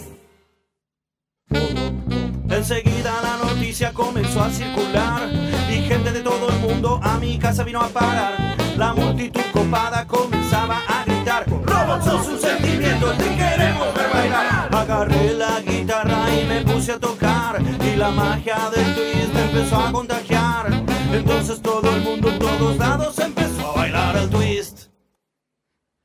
Enseguida 2.51 3.13
la 3.23 3.37
noticia 3.45 3.93
comenzó 3.93 4.43
a 4.43 4.51
circular 4.51 5.29
y 5.71 5.83
gente 5.83 6.13
de 6.13 6.21
todo 6.21 6.49
el 6.49 6.59
mundo 6.61 7.01
a 7.03 7.19
mi 7.19 7.39
casa 7.39 7.65
vino 7.65 7.81
a 7.81 7.89
parar. 7.89 8.57
La 8.77 8.93
multitud 8.93 9.43
copada 9.53 10.07
comenzaba 10.07 10.83
a 10.89 11.05
gritar: 11.05 11.45
Robot, 11.49 12.03
sos 12.03 12.27
un 12.29 12.39
sentimiento, 12.41 13.11
te 13.13 13.25
queremos 13.37 13.95
ver 13.95 14.11
bailar. 14.13 14.69
Agarré 14.75 15.35
la 15.35 15.61
guitarra 15.61 16.27
y 16.35 16.45
me 16.47 16.61
puse 16.63 16.93
a 16.93 16.99
tocar 16.99 17.61
y 17.61 17.97
la 17.97 18.11
magia 18.11 18.57
del 18.75 18.95
twist 18.95 19.35
me 19.35 19.43
empezó 19.43 19.77
a 19.77 19.93
contagiar. 19.93 20.84
Entonces 21.15 21.63
todo 21.63 21.95
el 21.95 22.03
mundo 22.03 22.29
todos 22.41 22.77
lados 22.77 23.17
empezó 23.21 23.71
a 23.71 23.77
bailar 23.77 24.17
el 24.17 24.29
twist. 24.31 24.89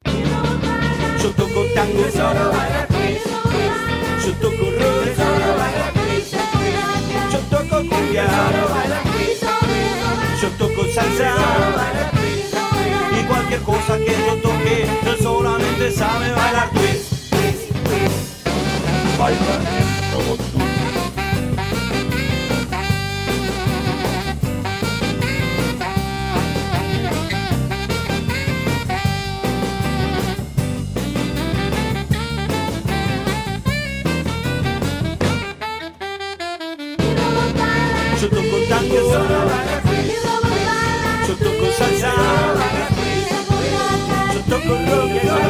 Yo 0.06 1.32
toco 1.32 1.66
tango, 1.74 2.00
yo 4.24 4.34
toco 4.34 4.66
rock, 4.78 5.06
yo 7.32 7.40
toco 7.50 7.76
cumbia, 7.90 8.28
yo 10.42 10.50
toco 10.60 10.86
salsa 10.94 11.34
y 13.20 13.24
cualquier 13.26 13.62
cosa 13.62 13.98
que 13.98 14.16
yo 14.28 14.36
toque, 14.44 14.84
él 14.84 15.18
solamente 15.24 15.92
sabe 15.92 16.32
bailar 16.34 16.70
twist. 16.72 17.34
Baila 19.18 19.89
con 44.70 44.86
lo 44.86 45.08
que 45.08 45.49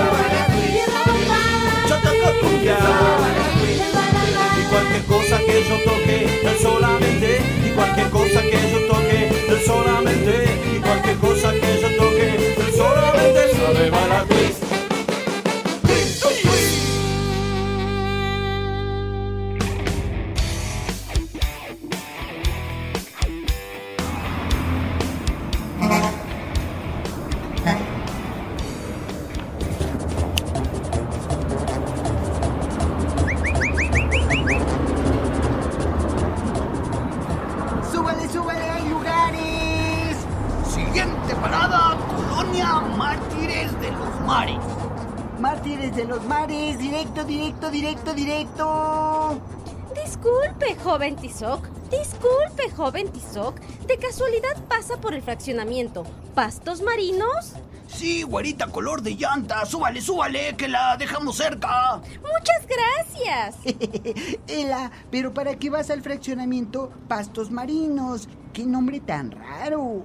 Tizoc. 51.21 51.67
Disculpe, 51.89 52.69
joven 52.75 53.11
Tizoc. 53.11 53.59
¿De 53.87 53.97
casualidad 53.97 54.63
pasa 54.67 54.99
por 55.01 55.13
el 55.13 55.21
fraccionamiento 55.21 56.03
Pastos 56.35 56.81
Marinos? 56.81 57.53
Sí, 57.87 58.23
güerita 58.23 58.67
color 58.67 59.01
de 59.01 59.15
llanta. 59.15 59.65
Súbale, 59.65 60.01
súbale, 60.01 60.55
que 60.55 60.67
la 60.67 60.95
dejamos 60.97 61.37
cerca. 61.37 62.01
Muchas 62.21 62.67
gracias. 62.67 63.55
Ela, 64.47 64.91
pero 65.11 65.33
¿para 65.33 65.57
qué 65.57 65.69
vas 65.69 65.89
al 65.89 66.01
fraccionamiento 66.01 66.91
Pastos 67.07 67.51
Marinos? 67.51 68.29
¿Qué 68.53 68.63
nombre 68.63 68.99
tan 68.99 69.31
raro? 69.31 70.03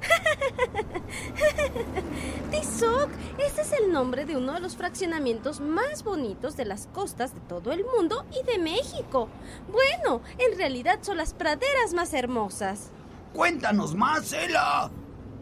Tizoc, 2.50 3.10
ese 3.38 3.62
es 3.62 3.72
el 3.72 3.92
nombre 3.92 4.24
de 4.24 4.36
uno 4.36 4.52
de 4.52 4.60
los 4.60 4.76
fraccionamientos 4.76 5.60
más 5.60 6.04
bonitos 6.04 6.56
de 6.56 6.64
las 6.64 6.86
costas 6.88 7.34
de 7.34 7.40
todo 7.40 7.72
el 7.72 7.84
mundo 7.84 8.24
y 8.32 8.44
de 8.44 8.58
México. 8.58 9.28
Bueno, 9.70 10.22
en 10.38 10.56
realidad 10.56 10.98
son 11.02 11.16
las 11.16 11.34
praderas 11.34 11.92
más 11.94 12.12
hermosas. 12.14 12.90
Cuéntanos 13.32 13.94
más, 13.94 14.32
Ela. 14.32 14.90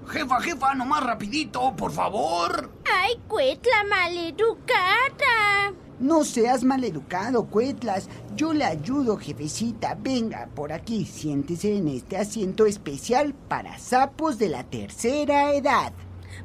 Jefa, 0.09 0.41
jefa, 0.41 0.75
nomás 0.75 1.05
rapidito, 1.05 1.75
por 1.77 1.93
favor. 1.93 2.71
¡Ay, 2.93 3.21
Cuetla 3.27 3.85
maleducada! 3.89 5.73
No 6.05 6.23
seas 6.23 6.65
maleducado, 6.65 7.47
Cuetlas. 7.47 8.11
Yo 8.37 8.53
le 8.53 8.67
ayudo, 8.67 9.17
jefecita. 9.17 9.97
Venga, 9.99 10.51
por 10.55 10.71
aquí, 10.71 11.07
siéntese 11.07 11.79
en 11.79 11.89
este 11.89 12.19
asiento 12.19 12.67
especial 12.67 13.33
para 13.33 13.79
sapos 13.79 14.37
de 14.37 14.51
la 14.51 14.65
tercera 14.65 15.55
edad. 15.55 15.95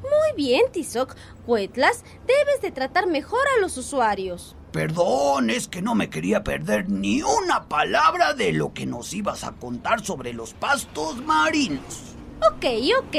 Muy 0.02 0.38
bien, 0.38 0.72
Tizoc. 0.72 1.14
Cuetlas, 1.46 2.06
debes 2.26 2.62
de 2.62 2.72
tratar 2.72 3.08
mejor 3.08 3.42
a 3.58 3.60
los 3.60 3.76
usuarios. 3.76 4.56
Perdón, 4.72 5.50
es 5.50 5.68
que 5.68 5.82
no 5.82 5.94
me 5.94 6.10
quería 6.10 6.42
perder 6.42 6.90
ni 6.90 7.22
una 7.22 7.68
palabra 7.68 8.34
de 8.34 8.54
lo 8.54 8.74
que 8.74 8.86
nos 8.86 9.14
ibas 9.14 9.44
a 9.44 9.52
contar 9.52 10.06
sobre 10.06 10.32
los 10.32 10.54
pastos 10.54 11.18
marinos. 11.26 12.16
Ok, 12.48 12.66
ok. 12.98 13.16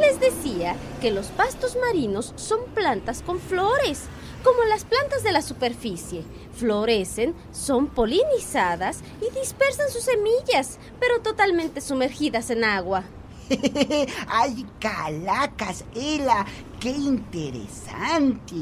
Les 0.00 0.18
decía 0.18 0.74
que 1.00 1.12
los 1.12 1.26
pastos 1.26 1.76
marinos 1.80 2.32
son 2.34 2.64
plantas 2.74 3.22
con 3.22 3.38
flores, 3.38 4.08
como 4.44 4.62
las 4.64 4.84
plantas 4.84 5.24
de 5.24 5.32
la 5.32 5.42
superficie. 5.42 6.22
Florecen, 6.52 7.34
son 7.50 7.88
polinizadas 7.88 9.00
y 9.20 9.36
dispersan 9.36 9.90
sus 9.90 10.04
semillas, 10.04 10.78
pero 11.00 11.20
totalmente 11.20 11.80
sumergidas 11.80 12.50
en 12.50 12.62
agua. 12.62 13.02
¡Ay, 14.28 14.66
calacas, 14.78 15.84
Ela! 15.94 16.46
¡Qué 16.78 16.90
interesante! 16.90 18.56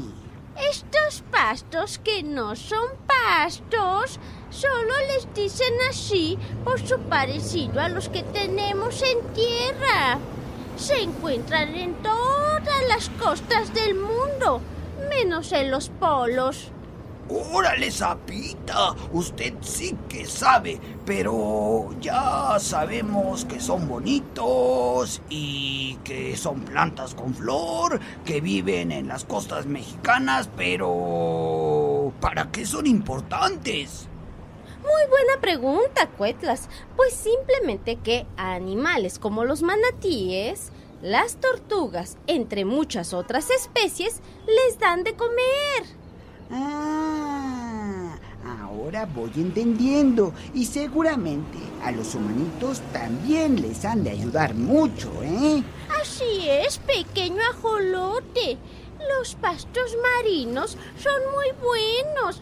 Estos 0.71 1.23
pastos 1.31 1.99
que 1.99 2.21
no 2.21 2.55
son 2.55 2.89
pastos, 3.07 4.19
solo 4.51 4.93
les 5.07 5.33
dicen 5.33 5.73
así 5.89 6.37
por 6.63 6.79
su 6.85 6.99
parecido 6.99 7.79
a 7.79 7.89
los 7.89 8.09
que 8.09 8.23
tenemos 8.23 9.01
en 9.01 9.19
tierra. 9.33 10.19
Se 10.77 11.01
encuentran 11.01 11.73
en 11.75 11.95
todas 12.03 12.87
las 12.87 13.09
costas 13.09 13.73
del 13.73 13.95
mundo, 13.95 14.61
menos 15.09 15.51
en 15.51 15.71
los 15.71 15.89
polos. 15.89 16.71
¡Órale, 17.29 17.89
sapita! 17.89 18.93
Usted 19.13 19.53
sí 19.61 19.95
que 20.09 20.25
sabe, 20.25 20.77
pero 21.05 21.89
ya 22.01 22.57
sabemos 22.59 23.45
que 23.45 23.61
son 23.61 23.87
bonitos 23.87 25.21
y 25.29 25.97
que 26.03 26.35
son 26.35 26.61
plantas 26.61 27.15
con 27.15 27.33
flor, 27.33 28.01
que 28.25 28.41
viven 28.41 28.91
en 28.91 29.07
las 29.07 29.23
costas 29.23 29.65
mexicanas, 29.65 30.49
pero 30.57 32.11
¿para 32.19 32.51
qué 32.51 32.65
son 32.65 32.87
importantes? 32.87 34.09
Muy 34.81 35.09
buena 35.09 35.39
pregunta, 35.39 36.09
Cuetlas. 36.17 36.67
Pues 36.97 37.13
simplemente 37.13 37.95
que 37.95 38.25
animales 38.35 39.17
como 39.17 39.45
los 39.45 39.61
manatíes, 39.63 40.73
las 41.03 41.35
tortugas, 41.35 42.17
entre 42.27 42.63
muchas 42.63 43.13
otras 43.13 43.49
especies, 43.49 44.21
les 44.47 44.79
dan 44.79 45.03
de 45.03 45.13
comer. 45.13 45.83
Ah, 46.49 48.15
ahora 48.61 49.05
voy 49.05 49.31
entendiendo. 49.35 50.33
Y 50.53 50.65
seguramente 50.65 51.59
a 51.83 51.91
los 51.91 52.15
humanitos 52.15 52.79
también 52.93 53.61
les 53.61 53.83
han 53.83 54.03
de 54.03 54.11
ayudar 54.11 54.55
mucho, 54.55 55.11
¿eh? 55.21 55.61
Así 56.01 56.49
es, 56.49 56.77
pequeño 56.79 57.41
ajolote. 57.51 58.57
Los 59.19 59.35
pastos 59.35 59.97
marinos 60.01 60.77
son 60.97 61.21
muy 61.33 61.51
buenos. 61.61 62.41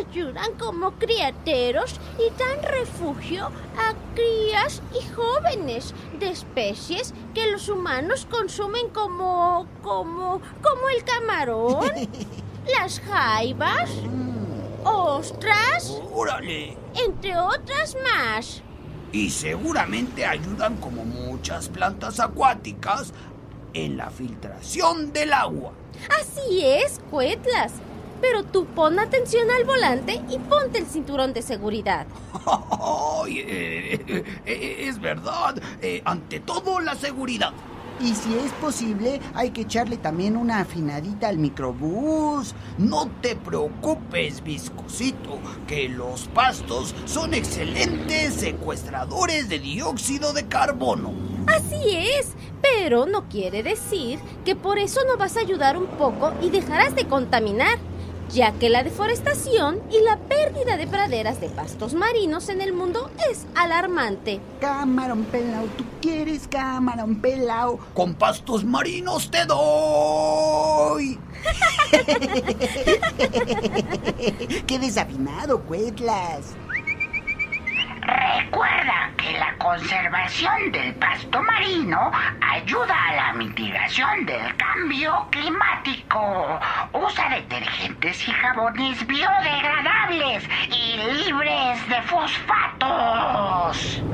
Ayudan 0.00 0.54
como 0.54 0.92
criateros 0.92 2.00
y 2.18 2.30
dan 2.38 2.62
refugio 2.62 3.46
a 3.78 3.94
crías 4.14 4.82
y 4.92 5.06
jóvenes 5.14 5.94
de 6.18 6.30
especies 6.30 7.14
que 7.34 7.50
los 7.50 7.68
humanos 7.68 8.26
consumen 8.30 8.88
como. 8.90 9.66
como. 9.82 10.40
como 10.62 10.88
el 10.88 11.04
camarón, 11.04 11.90
las 12.78 13.00
jaivas, 13.00 13.90
ostras, 14.84 16.00
¡Órale! 16.12 16.76
entre 16.94 17.38
otras 17.38 17.96
más. 18.02 18.62
Y 19.12 19.30
seguramente 19.30 20.26
ayudan 20.26 20.76
como 20.76 21.04
muchas 21.04 21.68
plantas 21.68 22.20
acuáticas 22.20 23.12
en 23.72 23.96
la 23.96 24.10
filtración 24.10 25.12
del 25.12 25.32
agua. 25.32 25.72
Así 26.20 26.64
es, 26.64 27.00
Cuetlas. 27.10 27.72
Pero 28.20 28.44
tú 28.44 28.66
pon 28.66 28.98
atención 28.98 29.50
al 29.50 29.64
volante 29.64 30.20
y 30.28 30.38
ponte 30.38 30.78
el 30.78 30.86
cinturón 30.86 31.32
de 31.32 31.42
seguridad. 31.42 32.06
Ay, 32.46 33.40
eh, 33.40 34.24
eh, 34.44 34.76
es 34.88 35.00
verdad, 35.00 35.60
eh, 35.80 36.02
ante 36.04 36.40
todo 36.40 36.80
la 36.80 36.94
seguridad. 36.94 37.52
Y 37.98 38.14
si 38.14 38.34
es 38.34 38.52
posible, 38.52 39.20
hay 39.34 39.50
que 39.50 39.62
echarle 39.62 39.96
también 39.96 40.36
una 40.36 40.60
afinadita 40.60 41.28
al 41.28 41.38
microbús. 41.38 42.54
No 42.76 43.08
te 43.22 43.36
preocupes, 43.36 44.44
viscosito, 44.44 45.38
que 45.66 45.88
los 45.88 46.28
pastos 46.28 46.94
son 47.06 47.32
excelentes 47.32 48.34
secuestradores 48.34 49.48
de 49.48 49.60
dióxido 49.60 50.34
de 50.34 50.46
carbono. 50.46 51.14
Así 51.46 51.96
es, 52.18 52.34
pero 52.60 53.06
no 53.06 53.28
quiere 53.30 53.62
decir 53.62 54.18
que 54.44 54.54
por 54.54 54.78
eso 54.78 55.00
no 55.06 55.16
vas 55.16 55.38
a 55.38 55.40
ayudar 55.40 55.78
un 55.78 55.86
poco 55.86 56.34
y 56.42 56.50
dejarás 56.50 56.94
de 56.94 57.06
contaminar, 57.06 57.78
ya 58.32 58.52
que 58.52 58.68
la 58.68 58.82
deforestación 58.82 59.80
y 59.90 60.00
la 60.00 60.18
pérdida 60.18 60.76
de 60.76 60.86
praderas 60.86 61.40
de 61.40 61.48
pastos 61.48 61.94
marinos 61.94 62.48
en 62.48 62.60
el 62.60 62.72
mundo 62.72 63.10
es 63.30 63.46
alarmante. 63.54 64.40
Camarón 64.60 65.24
pelao, 65.24 65.66
¿tú 65.76 65.84
quieres 66.00 66.46
camarón 66.48 67.20
pelao? 67.20 67.78
Con 67.94 68.14
pastos 68.14 68.64
marinos 68.64 69.30
te 69.30 69.44
doy. 69.46 71.18
¡Qué 74.66 74.78
desafinado, 74.78 75.60
Cuetlas! 75.62 76.54
Recuerda 78.06 79.10
que 79.16 79.32
la 79.32 79.56
conservación 79.58 80.70
del 80.70 80.94
pasto 80.94 81.42
marino 81.42 82.12
ayuda 82.40 82.94
a 83.08 83.16
la 83.16 83.32
mitigación 83.32 84.24
del 84.24 84.56
cambio 84.56 85.26
climático. 85.32 86.60
Usa 86.92 87.28
detergentes 87.30 88.28
y 88.28 88.30
jabones 88.30 89.04
biodegradables 89.08 90.48
y 90.70 90.98
libres 91.24 91.88
de 91.88 92.00
fosfatos. 92.02 94.04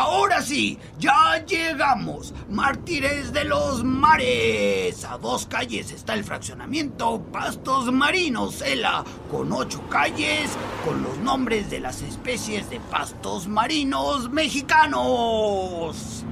Ahora 0.00 0.42
sí, 0.42 0.78
ya 1.00 1.44
llegamos. 1.44 2.32
Mártires 2.48 3.32
de 3.32 3.42
los 3.42 3.82
mares. 3.82 5.04
A 5.04 5.18
dos 5.18 5.46
calles 5.46 5.90
está 5.90 6.14
el 6.14 6.22
fraccionamiento 6.22 7.20
Pastos 7.32 7.90
Marinos, 7.90 8.62
Ela, 8.62 9.02
con 9.28 9.52
ocho 9.52 9.82
calles 9.88 10.56
con 10.84 11.02
los 11.02 11.18
nombres 11.18 11.68
de 11.68 11.80
las 11.80 12.02
especies 12.02 12.70
de 12.70 12.78
pastos 12.78 13.48
marinos 13.48 14.30
mexicanos. 14.30 16.24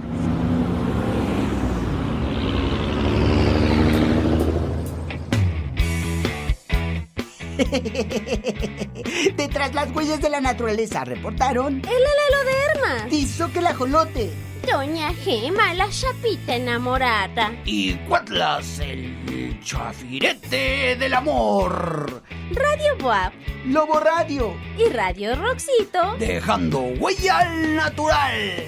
Detrás 9.36 9.74
las 9.74 9.94
huellas 9.94 10.20
de 10.20 10.28
la 10.30 10.40
naturaleza 10.40 11.04
reportaron. 11.04 11.82
¡El 11.84 12.02
alaloderma! 12.26 13.08
Tizo 13.08 13.52
que 13.52 13.60
el 13.60 13.66
ajolote. 13.66 14.30
Doña 14.70 15.12
Gema, 15.14 15.74
la 15.74 15.88
chapita 15.90 16.56
enamorada. 16.56 17.52
Y 17.64 17.94
Cuatlas, 18.08 18.80
el 18.80 19.58
chafirete 19.62 20.96
del 20.96 21.14
amor. 21.14 22.22
Radio 22.52 22.96
Boab 22.98 23.32
Lobo 23.66 24.00
Radio. 24.00 24.54
y 24.78 24.90
Radio 24.92 25.34
Roxito. 25.36 26.16
Dejando 26.18 26.80
huella 26.80 27.38
al 27.38 27.74
natural. 27.76 28.64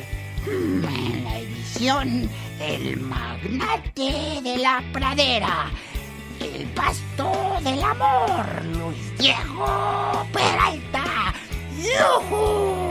En 0.47 1.25
la 1.25 1.39
edición 1.39 2.29
el 2.61 3.01
magnate 3.01 4.41
de 4.43 4.59
la 4.59 4.83
pradera, 4.93 5.71
el 6.41 6.67
pastor 6.75 7.63
del 7.63 7.83
amor, 7.83 8.47
Luis 8.77 9.19
Diego 9.19 10.27
Peralta. 10.33 11.35
¡Yujú! 11.77 12.91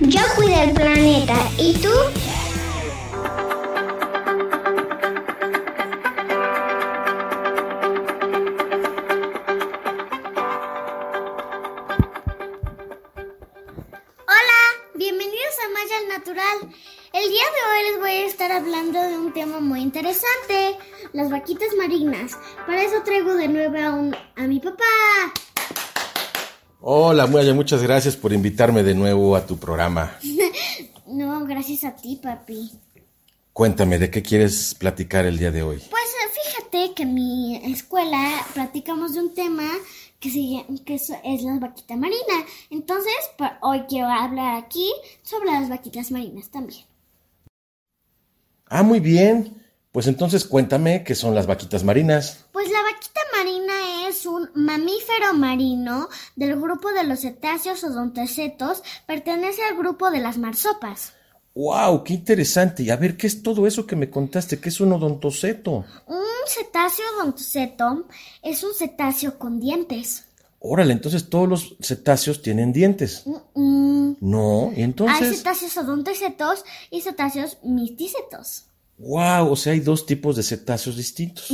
Yo 0.00 0.20
cuido 0.36 0.62
el 0.62 0.72
planeta. 0.72 1.36
¿Y 1.58 1.74
tú? 1.74 1.90
Hola, 14.26 14.60
bienvenidos 14.94 15.54
a 15.64 15.68
Maya 15.72 15.96
al 15.98 16.08
Natural. 16.08 16.87
El 17.20 17.28
día 17.30 17.42
de 17.42 17.62
hoy 17.70 17.90
les 17.90 18.00
voy 18.00 18.10
a 18.10 18.26
estar 18.26 18.52
hablando 18.52 19.00
de 19.02 19.18
un 19.18 19.32
tema 19.32 19.58
muy 19.60 19.80
interesante, 19.80 20.76
las 21.12 21.28
vaquitas 21.30 21.68
marinas. 21.76 22.38
Para 22.66 22.82
eso 22.84 23.02
traigo 23.04 23.34
de 23.34 23.48
nuevo 23.48 23.76
a, 23.76 23.90
un- 23.90 24.16
a 24.36 24.46
mi 24.46 24.60
papá. 24.60 24.84
Hola, 26.80 27.26
Maya, 27.26 27.52
muchas 27.54 27.82
gracias 27.82 28.16
por 28.16 28.32
invitarme 28.32 28.82
de 28.84 28.94
nuevo 28.94 29.34
a 29.34 29.44
tu 29.46 29.58
programa. 29.58 30.16
no, 31.06 31.44
gracias 31.44 31.84
a 31.84 31.96
ti, 31.96 32.20
papi. 32.22 32.70
Cuéntame, 33.52 33.98
¿de 33.98 34.10
qué 34.10 34.22
quieres 34.22 34.76
platicar 34.76 35.26
el 35.26 35.38
día 35.38 35.50
de 35.50 35.64
hoy? 35.64 35.78
Pues 35.90 36.02
eh, 36.04 36.40
fíjate 36.44 36.94
que 36.94 37.02
en 37.02 37.14
mi 37.14 37.56
escuela 37.72 38.46
platicamos 38.54 39.14
de 39.14 39.20
un 39.20 39.34
tema 39.34 39.68
que, 40.20 40.30
se, 40.30 40.64
que 40.84 40.94
es, 40.94 41.08
la 41.42 41.58
vaquita 41.58 41.96
marina. 41.96 42.46
Entonces, 42.70 43.12
hoy 43.62 43.80
quiero 43.88 44.06
hablar 44.08 44.54
aquí 44.56 44.88
sobre 45.24 45.46
las 45.50 45.68
vaquitas 45.68 46.12
marinas 46.12 46.48
también. 46.50 46.84
Ah, 48.68 48.82
muy 48.82 49.00
bien. 49.00 49.58
Pues 49.92 50.06
entonces 50.06 50.44
cuéntame 50.44 51.02
qué 51.02 51.14
son 51.14 51.34
las 51.34 51.46
vaquitas 51.46 51.82
marinas. 51.82 52.44
Pues 52.52 52.70
la 52.70 52.82
vaquita 52.82 53.20
marina 53.36 54.08
es 54.08 54.26
un 54.26 54.48
mamífero 54.54 55.34
marino 55.34 56.08
del 56.36 56.60
grupo 56.60 56.92
de 56.92 57.04
los 57.04 57.20
cetáceos 57.20 57.82
odontocetos, 57.84 58.82
pertenece 59.06 59.62
al 59.64 59.76
grupo 59.76 60.10
de 60.10 60.20
las 60.20 60.38
marsopas. 60.38 61.14
¡Wow! 61.54 62.04
¡Qué 62.04 62.14
interesante! 62.14 62.84
Y 62.84 62.90
a 62.90 62.96
ver, 62.96 63.16
¿qué 63.16 63.26
es 63.26 63.42
todo 63.42 63.66
eso 63.66 63.86
que 63.86 63.96
me 63.96 64.10
contaste? 64.10 64.60
¿Qué 64.60 64.68
es 64.68 64.80
un 64.80 64.92
odontoceto? 64.92 65.84
Un 66.06 66.24
cetáceo 66.46 67.04
odontoceto 67.16 68.06
es 68.42 68.62
un 68.62 68.74
cetáceo 68.74 69.38
con 69.38 69.58
dientes. 69.58 70.27
Órale, 70.60 70.92
entonces 70.92 71.28
todos 71.30 71.48
los 71.48 71.76
cetáceos 71.80 72.42
tienen 72.42 72.72
dientes. 72.72 73.22
Mm, 73.54 74.12
No, 74.20 74.72
y 74.72 74.76
Hay 74.78 74.82
entonces. 74.82 75.38
cetáceos 75.38 75.76
odontocetos 75.76 76.64
y 76.90 77.00
cetáceos 77.00 77.58
misticetos. 77.62 78.64
¡Wow! 78.98 79.52
O 79.52 79.56
sea, 79.56 79.72
hay 79.74 79.80
dos 79.80 80.06
tipos 80.06 80.34
de 80.34 80.42
cetáceos 80.42 80.96
distintos. 80.96 81.48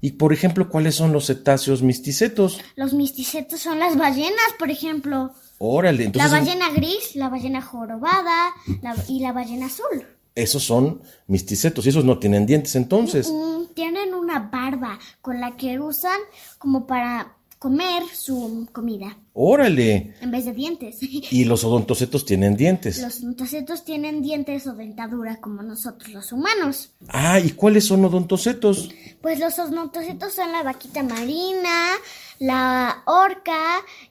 Y 0.00 0.12
por 0.12 0.32
ejemplo, 0.32 0.68
¿cuáles 0.68 0.94
son 0.94 1.12
los 1.12 1.26
cetáceos 1.26 1.82
misticetos? 1.82 2.60
Los 2.76 2.92
misticetos 2.92 3.60
son 3.60 3.78
las 3.80 3.96
ballenas, 3.98 4.54
por 4.58 4.70
ejemplo. 4.70 5.32
Órale, 5.58 6.04
entonces. 6.04 6.30
la 6.30 6.38
ballena 6.38 6.70
gris, 6.70 7.16
la 7.16 7.28
ballena 7.28 7.60
jorobada 7.60 8.50
la- 8.82 8.96
y 9.08 9.20
la 9.20 9.32
ballena 9.32 9.66
azul. 9.66 10.06
Esos 10.36 10.62
son 10.64 11.02
misticetos 11.26 11.84
y 11.84 11.88
esos 11.88 12.04
no 12.04 12.18
tienen 12.20 12.46
dientes 12.46 12.76
entonces. 12.76 13.28
Mm, 13.30 13.74
tienen 13.74 14.14
una 14.14 14.38
barba 14.38 14.98
con 15.20 15.40
la 15.40 15.56
que 15.56 15.80
usan 15.80 16.18
como 16.58 16.86
para 16.86 17.36
comer 17.60 18.02
su 18.14 18.66
comida 18.72 19.18
Órale. 19.34 20.14
en 20.22 20.30
vez 20.30 20.46
de 20.46 20.54
dientes. 20.54 20.96
Y 21.02 21.44
los 21.44 21.62
odontocetos 21.62 22.24
tienen 22.24 22.56
dientes. 22.56 23.02
Los 23.02 23.22
ontocetos 23.22 23.84
tienen 23.84 24.22
dientes 24.22 24.66
o 24.66 24.72
dentadura 24.72 25.40
como 25.42 25.62
nosotros 25.62 26.08
los 26.12 26.32
humanos. 26.32 26.94
Ah, 27.08 27.38
¿y 27.38 27.50
cuáles 27.50 27.84
son 27.84 28.02
odontocetos? 28.04 28.88
Pues 29.20 29.38
los 29.38 29.58
ontocetos 29.58 30.32
son 30.32 30.50
la 30.52 30.62
vaquita 30.62 31.02
marina, 31.02 31.90
la 32.38 33.02
orca 33.04 33.60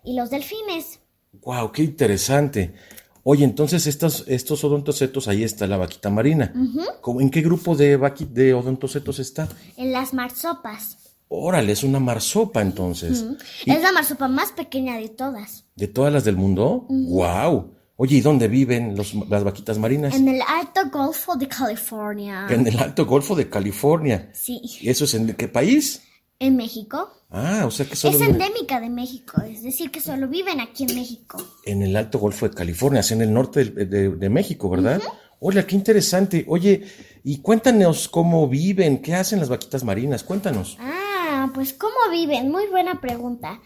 y 0.03 0.15
los 0.15 0.29
delfines. 0.29 0.99
Wow, 1.41 1.71
qué 1.71 1.81
interesante. 1.83 2.75
Oye, 3.23 3.45
entonces 3.45 3.87
estos, 3.87 4.25
estos 4.27 4.63
odontocetos, 4.63 5.27
ahí 5.27 5.43
está 5.43 5.65
la 5.65 5.77
vaquita 5.77 6.11
marina. 6.11 6.53
¿Cómo- 7.01 7.19
¿En 7.19 7.31
qué 7.31 7.41
grupo 7.41 7.75
de, 7.75 7.97
de 8.31 8.53
odontocetos 8.53 9.17
está? 9.17 9.49
En 9.75 9.91
las 9.91 10.13
marsopas. 10.13 10.97
Órale, 11.31 11.71
es 11.73 11.83
una 11.83 11.99
marsopa 11.99 12.61
entonces. 12.61 13.21
Ujú. 13.21 13.37
¿Y 13.65 13.71
Es 13.71 13.81
la 13.81 13.91
marsopa 13.91 14.27
más 14.27 14.51
pequeña 14.51 14.97
de 14.97 15.09
todas. 15.09 15.65
¿De 15.75 15.87
todas 15.87 16.11
las 16.11 16.23
del 16.25 16.35
mundo? 16.35 16.85
Wow. 16.89 17.75
Oye, 17.97 18.15
¿y 18.17 18.21
dónde 18.21 18.47
viven 18.47 18.95
los- 18.95 19.13
las 19.29 19.43
vaquitas 19.43 19.77
marinas? 19.77 20.15
En 20.15 20.27
el 20.27 20.41
Alto 20.41 20.89
Golfo 20.91 21.35
de 21.35 21.47
California. 21.47 22.47
En 22.49 22.65
el 22.65 22.79
Alto 22.79 23.05
Golfo 23.05 23.35
de 23.35 23.49
California. 23.49 24.29
Sí. 24.33 24.59
¿Y 24.81 24.89
eso 24.89 25.05
es 25.05 25.13
en 25.13 25.33
qué 25.35 25.47
país? 25.47 26.01
En 26.39 26.55
México. 26.55 27.11
Ah, 27.29 27.63
o 27.67 27.71
sea 27.71 27.85
que 27.85 27.95
solo 27.95 28.15
Es 28.17 28.21
endémica 28.23 28.79
de 28.79 28.89
México, 28.89 29.41
es 29.43 29.61
decir, 29.61 29.91
que 29.91 29.99
solo 30.01 30.27
viven 30.29 30.61
aquí 30.61 30.85
en 30.85 30.95
México. 30.95 31.37
en 31.65 31.83
el 31.83 31.95
Alto 31.95 32.17
Golfo 32.17 32.47
de 32.49 32.55
California, 32.55 33.01
así 33.01 33.13
en 33.13 33.21
el 33.21 33.31
norte 33.33 33.65
de, 33.65 33.85
de- 33.85 34.09
de 34.15 34.29
México, 34.29 34.67
¿verdad? 34.69 34.99
Oye, 35.41 35.63
qué 35.65 35.75
interesante. 35.75 36.45
Oye, 36.47 36.83
y 37.23 37.37
cuéntanos 37.39 38.07
cómo 38.09 38.47
viven, 38.47 38.99
qué 39.01 39.13
hacen 39.13 39.39
las 39.39 39.49
vaquitas 39.49 39.83
marinas, 39.83 40.23
cuéntanos. 40.23 40.77
Ah, 40.79 41.08
pues 41.53 41.73
¿cómo 41.73 41.95
viven? 42.11 42.51
Muy 42.51 42.67
buena 42.67 42.99
pregunta. 43.01 43.59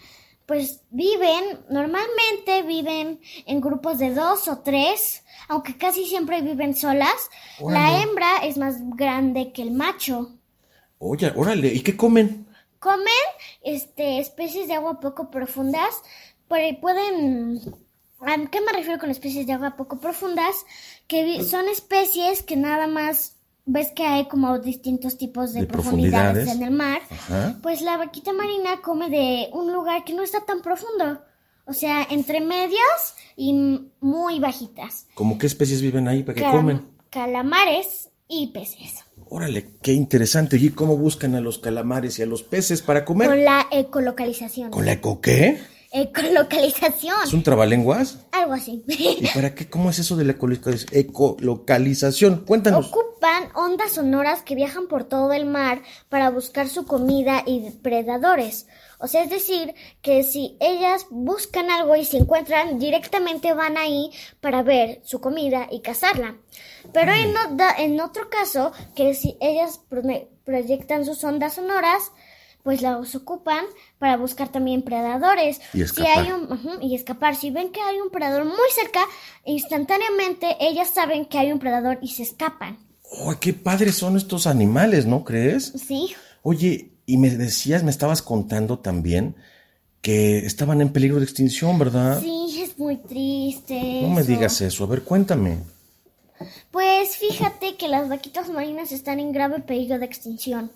Pues 0.46 0.82
viven, 0.90 1.64
normalmente 1.70 2.62
viven 2.62 3.20
en 3.46 3.60
grupos 3.60 3.98
de 3.98 4.12
dos 4.14 4.46
o 4.48 4.58
tres, 4.58 5.24
aunque 5.48 5.78
casi 5.78 6.04
siempre 6.04 6.42
viven 6.42 6.74
solas. 6.74 7.30
La 7.60 8.02
hembra 8.02 8.44
es 8.44 8.58
más 8.58 8.76
grande 8.94 9.52
que 9.52 9.62
el 9.62 9.70
macho. 9.70 10.32
Oye, 10.98 11.32
órale, 11.34 11.68
¿y 11.68 11.80
qué 11.80 11.96
comen? 11.96 12.46
Comen 12.78 13.06
este, 13.62 14.18
especies 14.18 14.68
de 14.68 14.74
agua 14.74 15.00
poco 15.00 15.30
profundas, 15.30 16.02
pero 16.48 16.78
pueden... 16.80 17.60
¿A 18.20 18.36
qué 18.50 18.60
me 18.60 18.72
refiero 18.72 18.98
con 18.98 19.10
especies 19.10 19.46
de 19.46 19.52
agua 19.52 19.76
poco 19.76 19.98
profundas? 19.98 20.64
Que 21.06 21.42
son 21.42 21.68
especies 21.68 22.42
que 22.42 22.56
nada 22.56 22.86
más 22.86 23.33
ves 23.66 23.92
que 23.92 24.04
hay 24.04 24.26
como 24.26 24.58
distintos 24.58 25.16
tipos 25.16 25.52
de, 25.52 25.62
De 25.62 25.66
profundidades, 25.66 26.44
profundidades. 26.44 26.56
en 26.56 26.62
el 26.62 26.70
mar. 26.70 27.00
Ajá. 27.10 27.58
Pues 27.62 27.80
la 27.82 27.96
vaquita 27.96 28.32
marina 28.32 28.80
come 28.82 29.08
de 29.10 29.48
un 29.52 29.72
lugar 29.72 30.04
que 30.04 30.12
no 30.14 30.22
está 30.22 30.40
tan 30.44 30.60
profundo. 30.62 31.20
O 31.66 31.72
sea, 31.72 32.06
entre 32.10 32.40
medias 32.42 33.16
y 33.36 33.54
muy 34.00 34.38
bajitas. 34.38 35.06
¿Cómo 35.14 35.38
qué 35.38 35.46
especies 35.46 35.80
viven 35.80 36.08
ahí 36.08 36.22
para 36.22 36.34
qué 36.36 36.42
Calam- 36.42 36.52
comen? 36.52 36.88
Calamares 37.10 38.10
y 38.28 38.48
peces. 38.48 39.02
Órale, 39.30 39.70
qué 39.82 39.92
interesante. 39.92 40.56
¿Y 40.58 40.70
cómo 40.70 40.96
buscan 40.98 41.34
a 41.34 41.40
los 41.40 41.58
calamares 41.58 42.18
y 42.18 42.22
a 42.22 42.26
los 42.26 42.42
peces 42.42 42.82
para 42.82 43.04
comer? 43.04 43.28
Con 43.28 43.44
la 43.44 43.66
ecolocalización. 43.70 44.70
¿Con 44.70 44.84
la 44.84 44.92
eco 44.92 45.20
qué? 45.22 45.58
Ecolocalización. 45.96 47.14
¿Es 47.24 47.32
un 47.32 47.44
trabalenguas? 47.44 48.18
Algo 48.32 48.52
así. 48.54 48.82
¿Y 48.88 49.28
para 49.32 49.54
qué? 49.54 49.70
¿Cómo 49.70 49.90
es 49.90 50.00
eso 50.00 50.16
de 50.16 50.24
la 50.24 50.32
ecoloca- 50.32 50.72
ecolocalización? 50.90 52.44
Cuéntanos. 52.44 52.88
Ocupan 52.88 53.44
ondas 53.54 53.92
sonoras 53.92 54.42
que 54.42 54.56
viajan 54.56 54.88
por 54.88 55.04
todo 55.04 55.32
el 55.32 55.46
mar 55.46 55.82
para 56.08 56.30
buscar 56.30 56.68
su 56.68 56.84
comida 56.84 57.44
y 57.46 57.60
depredadores. 57.60 58.66
O 58.98 59.06
sea, 59.06 59.22
es 59.22 59.30
decir, 59.30 59.74
que 60.02 60.24
si 60.24 60.56
ellas 60.60 61.06
buscan 61.10 61.70
algo 61.70 61.94
y 61.94 62.04
se 62.04 62.16
encuentran, 62.16 62.78
directamente 62.80 63.52
van 63.52 63.76
ahí 63.76 64.10
para 64.40 64.62
ver 64.62 65.00
su 65.04 65.20
comida 65.20 65.68
y 65.70 65.80
cazarla. 65.80 66.36
Pero 66.92 67.12
en, 67.12 67.34
en 67.78 68.00
otro 68.00 68.28
caso, 68.30 68.72
que 68.96 69.14
si 69.14 69.36
ellas 69.40 69.80
proyectan 70.44 71.04
sus 71.04 71.22
ondas 71.22 71.54
sonoras, 71.54 72.10
pues 72.64 72.82
las 72.82 73.14
ocupan 73.14 73.64
para 73.98 74.16
buscar 74.16 74.48
también 74.48 74.82
predadores. 74.82 75.60
Y 75.72 75.76
Si 75.78 75.82
escapar. 75.82 76.18
hay 76.18 76.32
un, 76.32 76.50
ujú, 76.52 76.70
y 76.80 76.96
escapar. 76.96 77.36
Si 77.36 77.50
ven 77.50 77.70
que 77.70 77.80
hay 77.80 78.00
un 78.00 78.10
predador 78.10 78.44
muy 78.46 78.70
cerca, 78.74 79.00
instantáneamente 79.44 80.56
ellas 80.60 80.88
saben 80.92 81.26
que 81.26 81.38
hay 81.38 81.52
un 81.52 81.58
predador 81.60 81.98
y 82.02 82.08
se 82.08 82.22
escapan. 82.24 82.78
¡Oh, 83.20 83.34
qué 83.38 83.52
padres 83.52 83.94
son 83.96 84.16
estos 84.16 84.46
animales, 84.48 85.06
¿no 85.06 85.22
crees? 85.24 85.72
Sí. 85.86 86.14
Oye, 86.42 86.90
y 87.06 87.18
me 87.18 87.30
decías, 87.30 87.84
me 87.84 87.90
estabas 87.90 88.22
contando 88.22 88.78
también 88.78 89.36
que 90.00 90.38
estaban 90.38 90.80
en 90.80 90.90
peligro 90.92 91.18
de 91.18 91.24
extinción, 91.24 91.78
¿verdad? 91.78 92.20
Sí, 92.20 92.62
es 92.62 92.78
muy 92.78 92.96
triste. 92.96 94.00
No 94.02 94.08
me 94.08 94.22
digas 94.22 94.60
eso. 94.62 94.84
A 94.84 94.86
ver, 94.86 95.02
cuéntame. 95.02 95.58
Pues 96.70 97.16
fíjate 97.16 97.76
que 97.76 97.88
las 97.88 98.08
vaquitas 98.08 98.48
marinas 98.48 98.90
están 98.90 99.20
en 99.20 99.32
grave 99.32 99.60
peligro 99.60 99.98
de 99.98 100.06
extinción. 100.06 100.72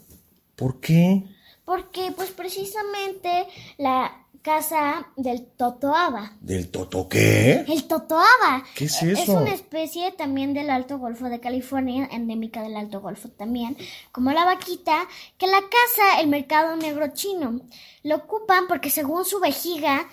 ¿Por 0.55 0.81
qué? 0.81 1.25
Porque, 1.69 2.13
pues 2.17 2.31
precisamente 2.31 3.47
la 3.77 4.25
casa 4.41 5.07
del 5.17 5.45
totoaba. 5.49 6.33
¿Del 6.41 6.71
toto 6.71 7.07
qué? 7.11 7.63
El 7.69 7.85
totoaba. 7.87 8.65
¿Qué 8.75 8.87
es 8.87 9.03
Es 9.03 9.19
eso? 9.19 9.35
una 9.35 9.53
especie 9.53 10.11
también 10.13 10.55
del 10.55 10.71
Alto 10.71 10.99
Golfo 10.99 11.27
de 11.27 11.41
California, 11.41 12.09
endémica 12.11 12.63
del 12.63 12.75
Alto 12.75 13.03
Golfo 13.03 13.29
también, 13.29 13.77
como 14.13 14.33
la 14.33 14.47
vaquita, 14.47 15.07
que 15.37 15.47
la 15.47 15.61
caza 15.61 16.21
el 16.23 16.29
mercado 16.29 16.75
negro 16.77 17.09
chino. 17.13 17.61
Lo 18.03 18.17
ocupan 18.17 18.67
porque 18.67 18.89
según 18.89 19.27
su 19.27 19.39
vejiga 19.39 20.09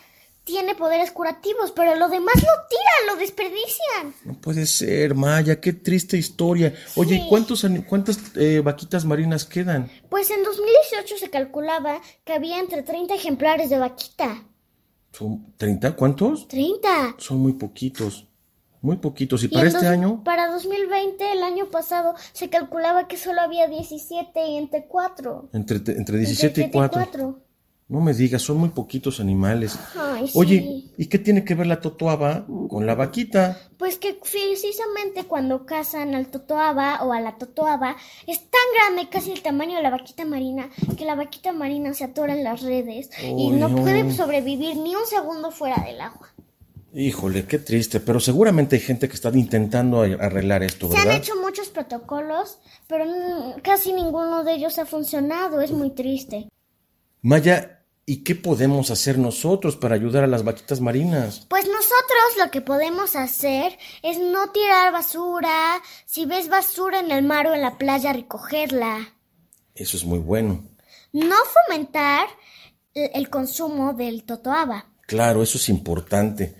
tiene 0.46 0.76
poderes 0.76 1.12
curativos, 1.12 1.72
pero 1.72 1.96
lo 1.96 2.08
demás 2.08 2.36
lo 2.36 2.68
tiran, 2.70 3.08
lo 3.08 3.16
desperdician. 3.18 4.14
No 4.24 4.40
puede 4.40 4.66
ser, 4.68 5.16
Maya, 5.16 5.60
qué 5.60 5.74
triste 5.74 6.18
historia. 6.18 6.74
Oye, 6.96 7.18
Sí. 7.18 7.26
¿cuántos, 7.28 7.66
¿cuántas 7.90 8.20
eh, 8.36 8.62
vaquitas 8.64 9.04
marinas 9.04 9.44
quedan? 9.44 9.90
Pues 10.10 10.30
en 10.30 10.44
2018 10.44 11.18
se 11.18 11.30
calculaba 11.30 12.00
que 12.24 12.34
había 12.34 12.60
entre 12.60 12.84
30 12.84 13.16
ejemplares 13.16 13.70
de 13.70 13.80
vaquita. 13.80 14.44
¿Son 15.12 15.54
30? 15.58 15.96
¿Cuántos? 15.96 16.48
30. 16.48 17.16
Son 17.18 17.40
muy 17.40 17.54
poquitos. 17.54 18.28
Muy 18.82 18.98
poquitos. 18.98 19.42
¿Y 19.42 19.48
Y 19.48 19.50
para 19.50 19.68
este 19.68 19.88
año? 19.88 20.24
Para 20.24 20.52
2020, 20.52 21.32
el 21.32 21.42
año 21.42 21.72
pasado, 21.72 22.14
se 22.34 22.50
calculaba 22.50 23.08
que 23.08 23.18
solo 23.18 23.42
había 23.42 23.68
17 23.68 24.48
y 24.48 24.58
entre 24.58 24.86
4. 24.86 25.50
Entre, 25.54 25.78
entre 25.78 26.18
17 26.20 26.62
y 26.62 26.70
4. 26.70 27.40
No 27.88 28.00
me 28.00 28.14
digas, 28.16 28.42
son 28.42 28.58
muy 28.58 28.70
poquitos 28.70 29.20
animales. 29.20 29.78
Ay, 29.96 30.28
sí. 30.28 30.34
Oye, 30.36 30.84
¿y 30.98 31.06
qué 31.06 31.20
tiene 31.20 31.44
que 31.46 31.54
ver 31.54 31.68
la 31.68 31.82
totoaba 31.82 32.48
con 32.68 32.88
la 32.88 32.96
vaquita? 32.96 33.60
Pues 33.78 34.00
que 34.00 34.16
precisamente 34.16 35.26
cuando 35.26 35.68
cazan 35.68 36.16
al 36.16 36.28
totoaba 36.28 37.04
o 37.04 37.14
a 37.14 37.20
la 37.22 37.38
totoaba, 37.38 37.96
es 38.26 38.40
tan 38.40 38.62
grande, 38.76 39.08
casi 39.10 39.32
el 39.32 39.44
tamaño 39.44 39.78
de 39.78 39.84
la 39.84 39.92
vaquita 39.92 40.26
marina, 40.26 40.72
que 40.98 41.06
la 41.06 41.14
vaquita 41.14 41.52
marina 41.52 41.94
se 41.94 42.06
atora 42.06 42.34
en 42.34 42.44
las 42.44 42.64
redes 42.64 43.12
y 43.22 43.52
no 43.52 43.70
no. 43.70 43.84
puede 43.84 44.12
sobrevivir 44.12 44.78
ni 44.78 44.96
un 44.96 45.06
segundo 45.06 45.52
fuera 45.52 45.84
del 45.86 46.02
agua. 46.02 46.30
Híjole, 46.92 47.46
qué 47.46 47.60
triste, 47.60 48.00
pero 48.00 48.20
seguramente 48.20 48.78
hay 48.78 48.82
gente 48.82 49.08
que 49.08 49.14
está 49.16 49.30
intentando 49.30 50.02
arreglar 50.02 50.64
esto, 50.64 50.90
Se 50.90 50.98
han 50.98 51.04
¿verdad? 51.04 51.22
hecho 51.22 51.34
muchos 51.40 51.68
protocolos, 51.70 52.58
pero 52.88 53.06
casi 53.62 53.94
ninguno 53.94 54.44
de 54.44 54.54
ellos 54.54 54.80
ha 54.80 54.86
funcionado. 54.88 55.62
Es 55.62 55.72
muy 55.72 55.92
triste. 55.92 56.48
Maya, 57.26 57.84
¿y 58.06 58.18
qué 58.18 58.36
podemos 58.36 58.92
hacer 58.92 59.18
nosotros 59.18 59.76
para 59.76 59.96
ayudar 59.96 60.24
a 60.24 60.28
las 60.28 60.44
vaquitas 60.44 60.80
marinas? 60.80 61.48
Pues 61.50 61.66
nosotros 61.66 62.38
lo 62.38 62.52
que 62.52 62.62
podemos 62.62 63.16
hacer 63.16 63.80
es 64.04 64.20
no 64.20 64.52
tirar 64.52 64.94
basura. 64.94 65.82
Si 66.06 66.28
ves 66.28 66.50
basura 66.50 67.00
en 67.00 67.10
el 67.10 67.24
mar 67.24 67.48
o 67.48 67.56
en 67.56 67.64
la 67.64 67.80
playa, 67.80 68.14
recogerla. 68.14 69.16
Eso 69.74 69.98
es 69.98 70.06
muy 70.06 70.20
bueno. 70.20 70.66
No 71.14 71.36
fomentar 71.66 72.28
el 72.94 73.32
consumo 73.32 73.94
del 73.94 74.24
totoaba. 74.24 74.86
Claro, 75.08 75.42
eso 75.42 75.58
es 75.58 75.68
importante. 75.68 76.56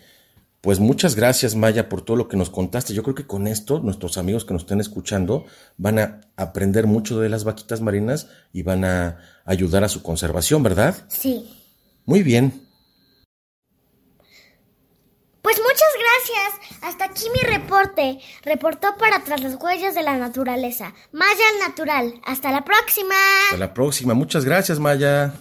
Pues 0.66 0.80
muchas 0.80 1.14
gracias, 1.14 1.54
Maya, 1.56 1.90
por 1.90 2.02
todo 2.02 2.18
lo 2.18 2.28
que 2.28 2.38
nos 2.38 2.50
contaste. 2.50 2.96
Yo 2.96 3.04
creo 3.04 3.14
que 3.14 3.28
con 3.28 3.46
esto 3.46 3.82
nuestros 3.82 4.18
amigos 4.18 4.46
que 4.46 4.54
nos 4.54 4.64
estén 4.64 4.82
escuchando 4.82 5.46
van 5.78 6.00
a 6.00 6.22
aprender 6.38 6.88
mucho 6.88 7.20
de 7.20 7.30
las 7.30 7.44
vaquitas 7.44 7.82
marinas 7.82 8.30
y 8.52 8.64
van 8.64 8.84
a 8.84 9.20
ayudar 9.46 9.84
a 9.84 9.90
su 9.90 10.02
conservación, 10.02 10.64
¿verdad? 10.64 10.96
Sí. 11.08 11.48
Muy 12.06 12.24
bien. 12.24 12.68
Pues 15.44 15.58
muchas 15.62 15.94
gracias. 16.00 16.82
Hasta 16.82 17.06
aquí 17.06 17.26
mi 17.30 17.48
reporte. 17.48 18.18
Reportó 18.42 18.88
para 18.98 19.24
Tras 19.24 19.44
las 19.44 19.62
Huellas 19.62 19.94
de 19.94 20.02
la 20.02 20.18
Naturaleza. 20.18 20.96
Maya 21.12 21.44
al 21.54 21.70
Natural. 21.70 22.22
Hasta 22.26 22.50
la 22.50 22.66
próxima. 22.66 23.14
Hasta 23.52 23.58
la 23.58 23.72
próxima. 23.72 24.16
Muchas 24.16 24.44
gracias, 24.44 24.80
Maya. 24.80 25.32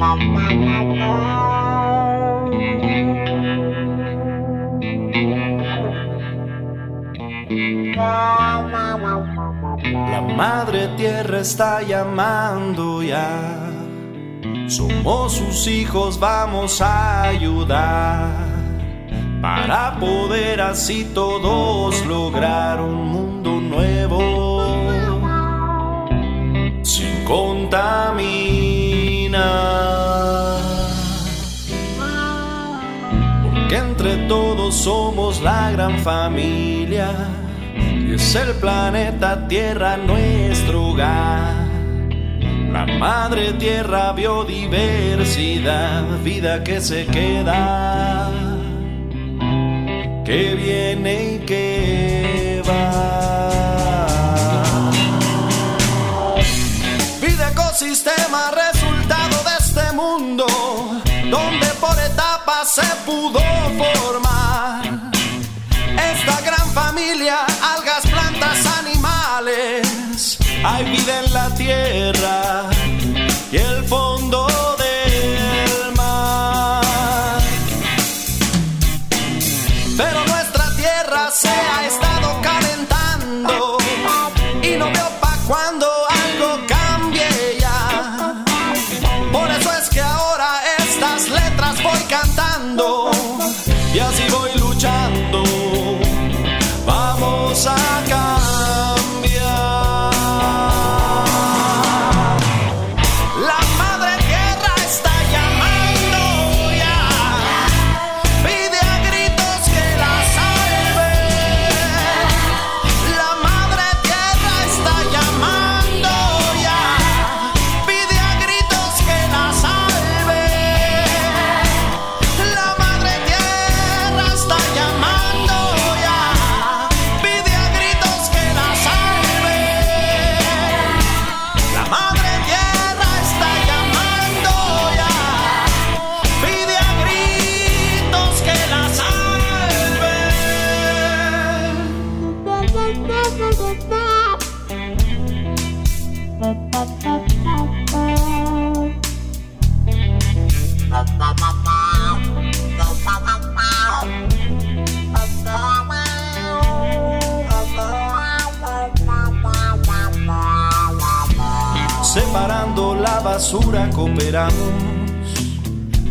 La 0.00 0.16
madre 10.34 10.88
tierra 10.96 11.40
está 11.40 11.82
llamando 11.82 13.02
ya. 13.02 13.70
Somos 14.68 15.34
sus 15.34 15.66
hijos, 15.66 16.18
vamos 16.18 16.80
a 16.80 17.24
ayudar. 17.24 18.48
Para 19.42 19.98
poder 20.00 20.62
así 20.62 21.10
todos 21.12 22.06
lograr 22.06 22.80
un 22.80 23.06
mundo 23.06 23.60
nuevo. 23.60 24.88
Sin 26.82 27.22
contaminar. 27.26 28.69
Porque 33.42 33.76
entre 33.76 34.16
todos 34.28 34.74
somos 34.74 35.40
la 35.42 35.70
gran 35.72 35.98
familia. 35.98 37.10
Y 37.76 38.14
es 38.14 38.34
el 38.34 38.54
planeta 38.54 39.46
Tierra 39.48 39.96
nuestro 39.96 40.88
hogar. 40.88 41.70
La 42.72 42.86
madre 42.86 43.52
tierra, 43.54 44.12
biodiversidad, 44.12 46.04
vida 46.22 46.62
que 46.62 46.80
se 46.80 47.04
queda, 47.06 48.30
que 50.24 50.54
viene 50.54 51.34
y 51.34 51.38
que 51.40 52.62
va. 52.66 53.00
Vida 57.20 57.50
ecosistema, 57.50 58.52
mundo, 60.00 60.46
donde 61.30 61.66
por 61.80 61.96
etapas 61.98 62.72
se 62.72 62.86
pudo 63.06 63.40
formar 63.80 64.82
esta 66.12 66.40
gran 66.40 66.66
familia, 66.72 67.44
algas, 67.74 68.06
plantas, 68.06 68.58
animales. 68.82 70.38
Hay 70.64 70.84
vida 70.84 71.20
en 71.24 71.32
la 71.32 71.54
tierra 71.54 72.70
y 73.52 73.56
el 73.56 73.84
fondo 73.84 74.39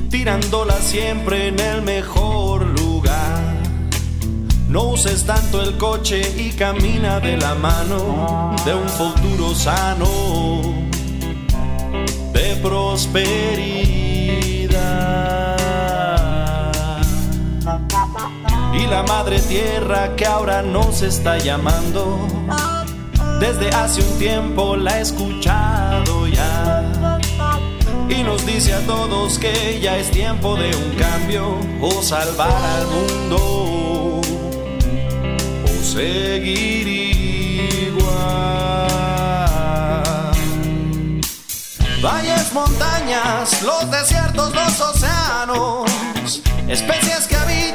tirándola 0.09 0.75
siempre 0.75 1.47
en 1.47 1.59
el 1.59 1.81
mejor 1.81 2.65
lugar. 2.79 3.55
No 4.67 4.89
uses 4.89 5.25
tanto 5.25 5.61
el 5.61 5.77
coche 5.77 6.21
y 6.37 6.51
camina 6.51 7.19
de 7.19 7.37
la 7.37 7.55
mano 7.55 8.55
de 8.65 8.73
un 8.75 8.87
futuro 8.87 9.55
sano, 9.55 10.05
de 12.33 12.55
prosperidad. 12.61 13.39
Y 18.73 18.85
la 18.87 19.03
madre 19.03 19.39
tierra 19.39 20.15
que 20.15 20.25
ahora 20.25 20.61
nos 20.61 21.01
está 21.01 21.37
llamando, 21.37 22.19
Desde 23.39 23.69
hace 23.69 24.01
un 24.01 24.19
tiempo 24.19 24.75
la 24.75 24.99
he 24.99 25.01
escuchado. 25.01 26.28
Y 28.09 28.23
nos 28.23 28.45
dice 28.45 28.73
a 28.73 28.79
todos 28.85 29.37
que 29.37 29.79
ya 29.81 29.97
es 29.97 30.09
tiempo 30.11 30.55
de 30.55 30.75
un 30.75 30.95
cambio 30.95 31.55
o 31.79 32.01
salvar 32.01 32.51
al 32.51 32.87
mundo 32.87 34.21
o 35.63 35.83
seguir 35.83 36.87
igual. 37.87 38.09
Valles, 42.01 42.51
montañas, 42.53 43.61
los 43.61 43.91
desiertos, 43.91 44.53
los 44.55 44.81
océanos, 44.81 46.41
especies 46.67 47.27
que 47.27 47.35
habitan 47.35 47.68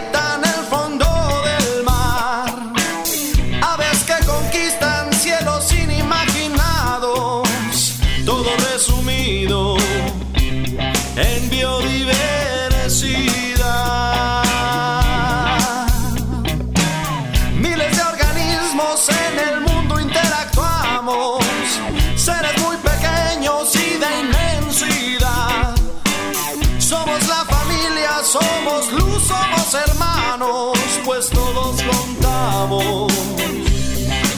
somos 28.34 28.90
luz, 28.90 29.22
somos 29.22 29.74
hermanos, 29.74 30.76
pues 31.04 31.28
todos 31.30 31.80
contamos. 31.82 33.12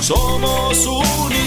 Somos 0.01 0.87
unidad. 0.87 1.46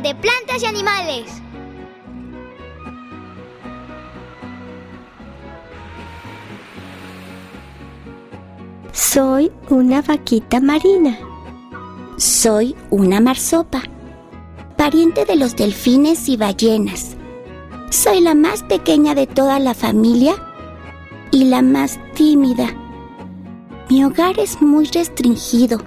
De 0.00 0.14
plantas 0.14 0.62
y 0.62 0.66
animales. 0.66 1.42
Soy 8.92 9.52
una 9.68 10.00
vaquita 10.00 10.60
marina. 10.60 11.18
Soy 12.16 12.74
una 12.90 13.20
marsopa, 13.20 13.82
pariente 14.76 15.24
de 15.24 15.36
los 15.36 15.56
delfines 15.56 16.28
y 16.28 16.36
ballenas. 16.36 17.16
Soy 17.90 18.20
la 18.20 18.34
más 18.34 18.62
pequeña 18.62 19.14
de 19.14 19.26
toda 19.26 19.58
la 19.58 19.74
familia 19.74 20.34
y 21.30 21.44
la 21.44 21.60
más 21.60 21.98
tímida. 22.14 22.68
Mi 23.90 24.04
hogar 24.04 24.38
es 24.38 24.62
muy 24.62 24.86
restringido. 24.86 25.78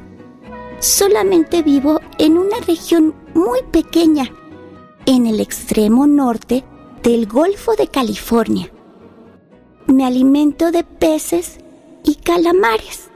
Solamente 0.79 1.63
vivo 1.63 2.01
en 2.19 2.37
una 2.37 2.57
región 2.67 3.15
muy 3.35 3.61
pequeña, 3.71 4.31
en 5.05 5.27
el 5.27 5.39
extremo 5.39 6.07
norte 6.07 6.63
del 7.03 7.27
Golfo 7.27 7.75
de 7.75 7.87
California. 7.87 8.71
Me 9.85 10.05
alimento 10.05 10.71
de 10.71 10.83
peces 10.83 11.59
y 12.03 12.15
calamares. 12.15 13.11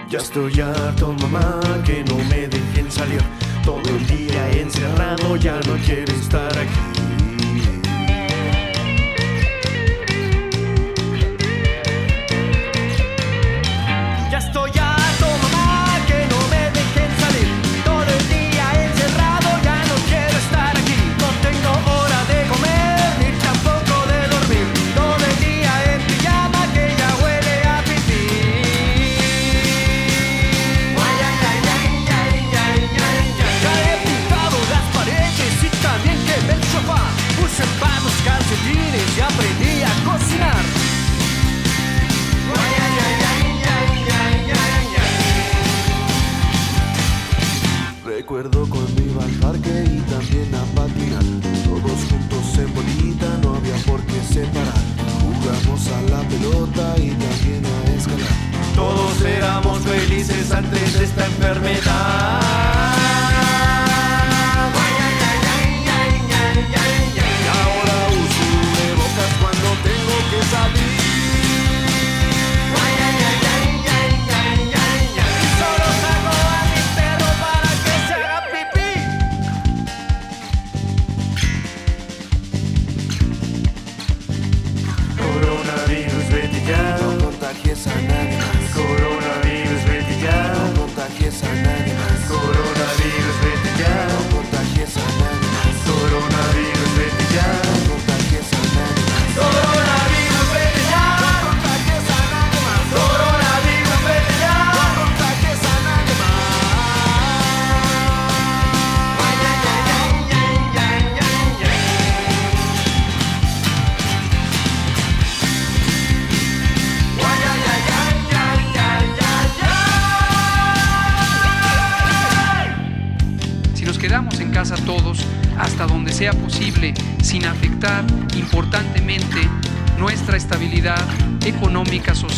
Ya 0.09 0.19
estoy 0.19 0.59
harto, 0.59 1.15
mamá, 1.21 1.61
que 1.85 2.03
no 2.03 2.17
me 2.29 2.49
dejen 2.49 2.91
salir. 2.91 3.21
Todo 3.63 3.89
el 3.89 4.05
día 4.05 4.51
encerrado, 4.51 5.37
ya 5.37 5.61
no 5.65 5.77
quiero 5.85 6.11
estar 6.13 6.51
aquí. 6.57 6.96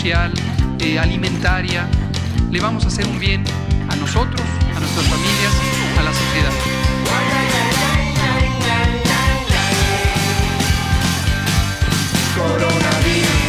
Social, 0.09 0.33
eh, 0.79 0.97
alimentaria. 0.97 1.87
Le 2.49 2.59
vamos 2.59 2.83
a 2.85 2.87
hacer 2.87 3.05
un 3.05 3.19
bien 3.19 3.43
a 3.89 3.95
nosotros, 3.95 4.41
a 4.75 4.79
nuestras 4.79 5.05
familias, 5.05 5.53
a 5.99 6.01
la 6.01 6.11
sociedad. 6.11 6.51
Coronavirus, 12.35 13.39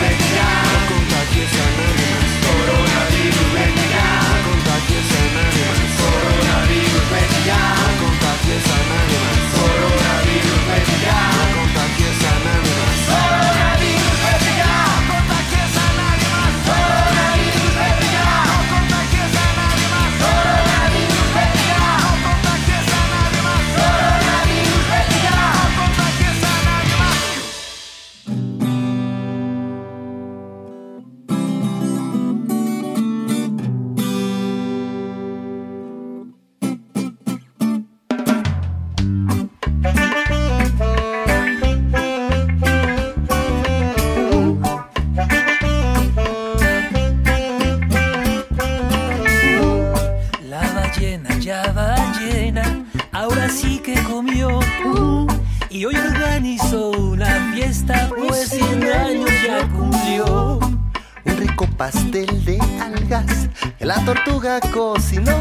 pastel 61.90 62.44
de 62.44 62.58
algas 62.80 63.48
que 63.78 63.84
la 63.84 63.96
tortuga 64.04 64.60
cocinó. 64.72 65.32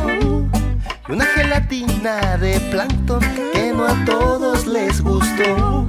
Y 1.07 1.11
una 1.11 1.25
gelatina 1.25 2.37
de 2.37 2.59
plancton 2.71 3.19
que 3.53 3.71
no 3.71 3.85
a 3.85 4.05
todos 4.05 4.65
les 4.65 5.01
gustó. 5.01 5.85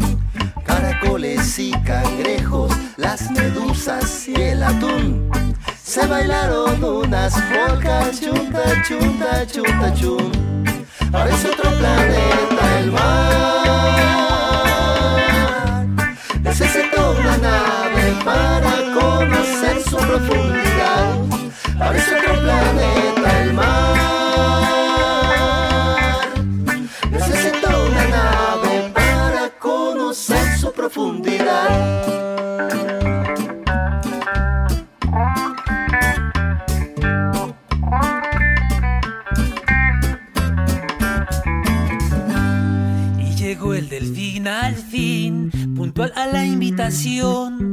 Caracoles 0.64 1.58
y 1.58 1.70
cangrejos, 1.84 2.72
las 2.96 3.30
medusas 3.30 4.28
y 4.28 4.34
el 4.34 4.62
atún. 4.62 5.30
Se 5.82 6.06
bailaron 6.06 6.84
unas 6.84 7.32
polcas, 7.52 8.20
chunta, 8.20 8.62
chunta, 8.86 9.46
chunta, 9.46 9.94
chun. 9.94 10.30
Ahora 11.12 11.30
es 11.30 11.44
otro 11.44 11.70
planeta 11.78 12.80
el 12.80 12.92
mar. 12.92 13.30
Necesito 16.42 17.16
una 17.18 17.36
nave 17.38 18.14
para 18.24 18.72
conocer 18.94 19.80
profundidad. 20.01 21.16
Es 21.94 22.09
otro 22.12 22.40
planeta 22.40 23.42
el 23.42 23.55
mar. 23.55 23.98
Necesito 27.11 27.68
una 27.88 28.05
nave 28.09 28.92
para 28.94 29.51
conocer 29.59 30.59
su 30.59 30.72
profundidad. 30.72 31.68
Y 43.18 43.34
llegó 43.36 43.74
el 43.74 43.88
delfín 43.88 44.46
al 44.48 44.74
fin, 44.74 45.51
puntual 45.76 46.12
a 46.14 46.26
la 46.26 46.44
invitación. 46.44 47.70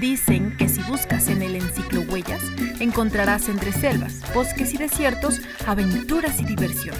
Dicen 0.00 0.56
que 0.56 0.68
si 0.68 0.82
buscas 0.82 1.28
en 1.28 1.40
el 1.40 1.54
enciclo 1.54 2.00
huellas, 2.00 2.42
encontrarás 2.80 3.48
entre 3.48 3.72
selvas, 3.72 4.14
bosques 4.34 4.74
y 4.74 4.76
desiertos 4.76 5.40
aventuras 5.68 6.40
y 6.40 6.44
diversión. 6.44 6.96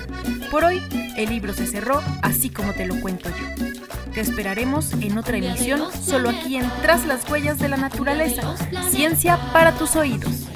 Por 0.49 0.63
hoy, 0.63 0.81
el 1.17 1.29
libro 1.29 1.53
se 1.53 1.67
cerró 1.67 2.01
así 2.23 2.51
como 2.51 2.73
te 2.73 2.87
lo 2.87 3.01
cuento 3.01 3.31
yo. 3.31 3.65
Te 4.13 4.21
esperaremos 4.21 4.93
en 4.93 5.19
otra 5.19 5.39
emisión, 5.39 5.83
solo 5.93 6.29
aquí 6.29 6.57
en 6.57 6.71
Tras 6.83 7.05
las 7.05 7.29
huellas 7.29 7.59
de 7.59 7.69
la 7.69 7.77
naturaleza. 7.77 8.55
Ciencia 8.91 9.41
para 9.53 9.73
tus 9.73 9.97
oídos. 9.97 10.54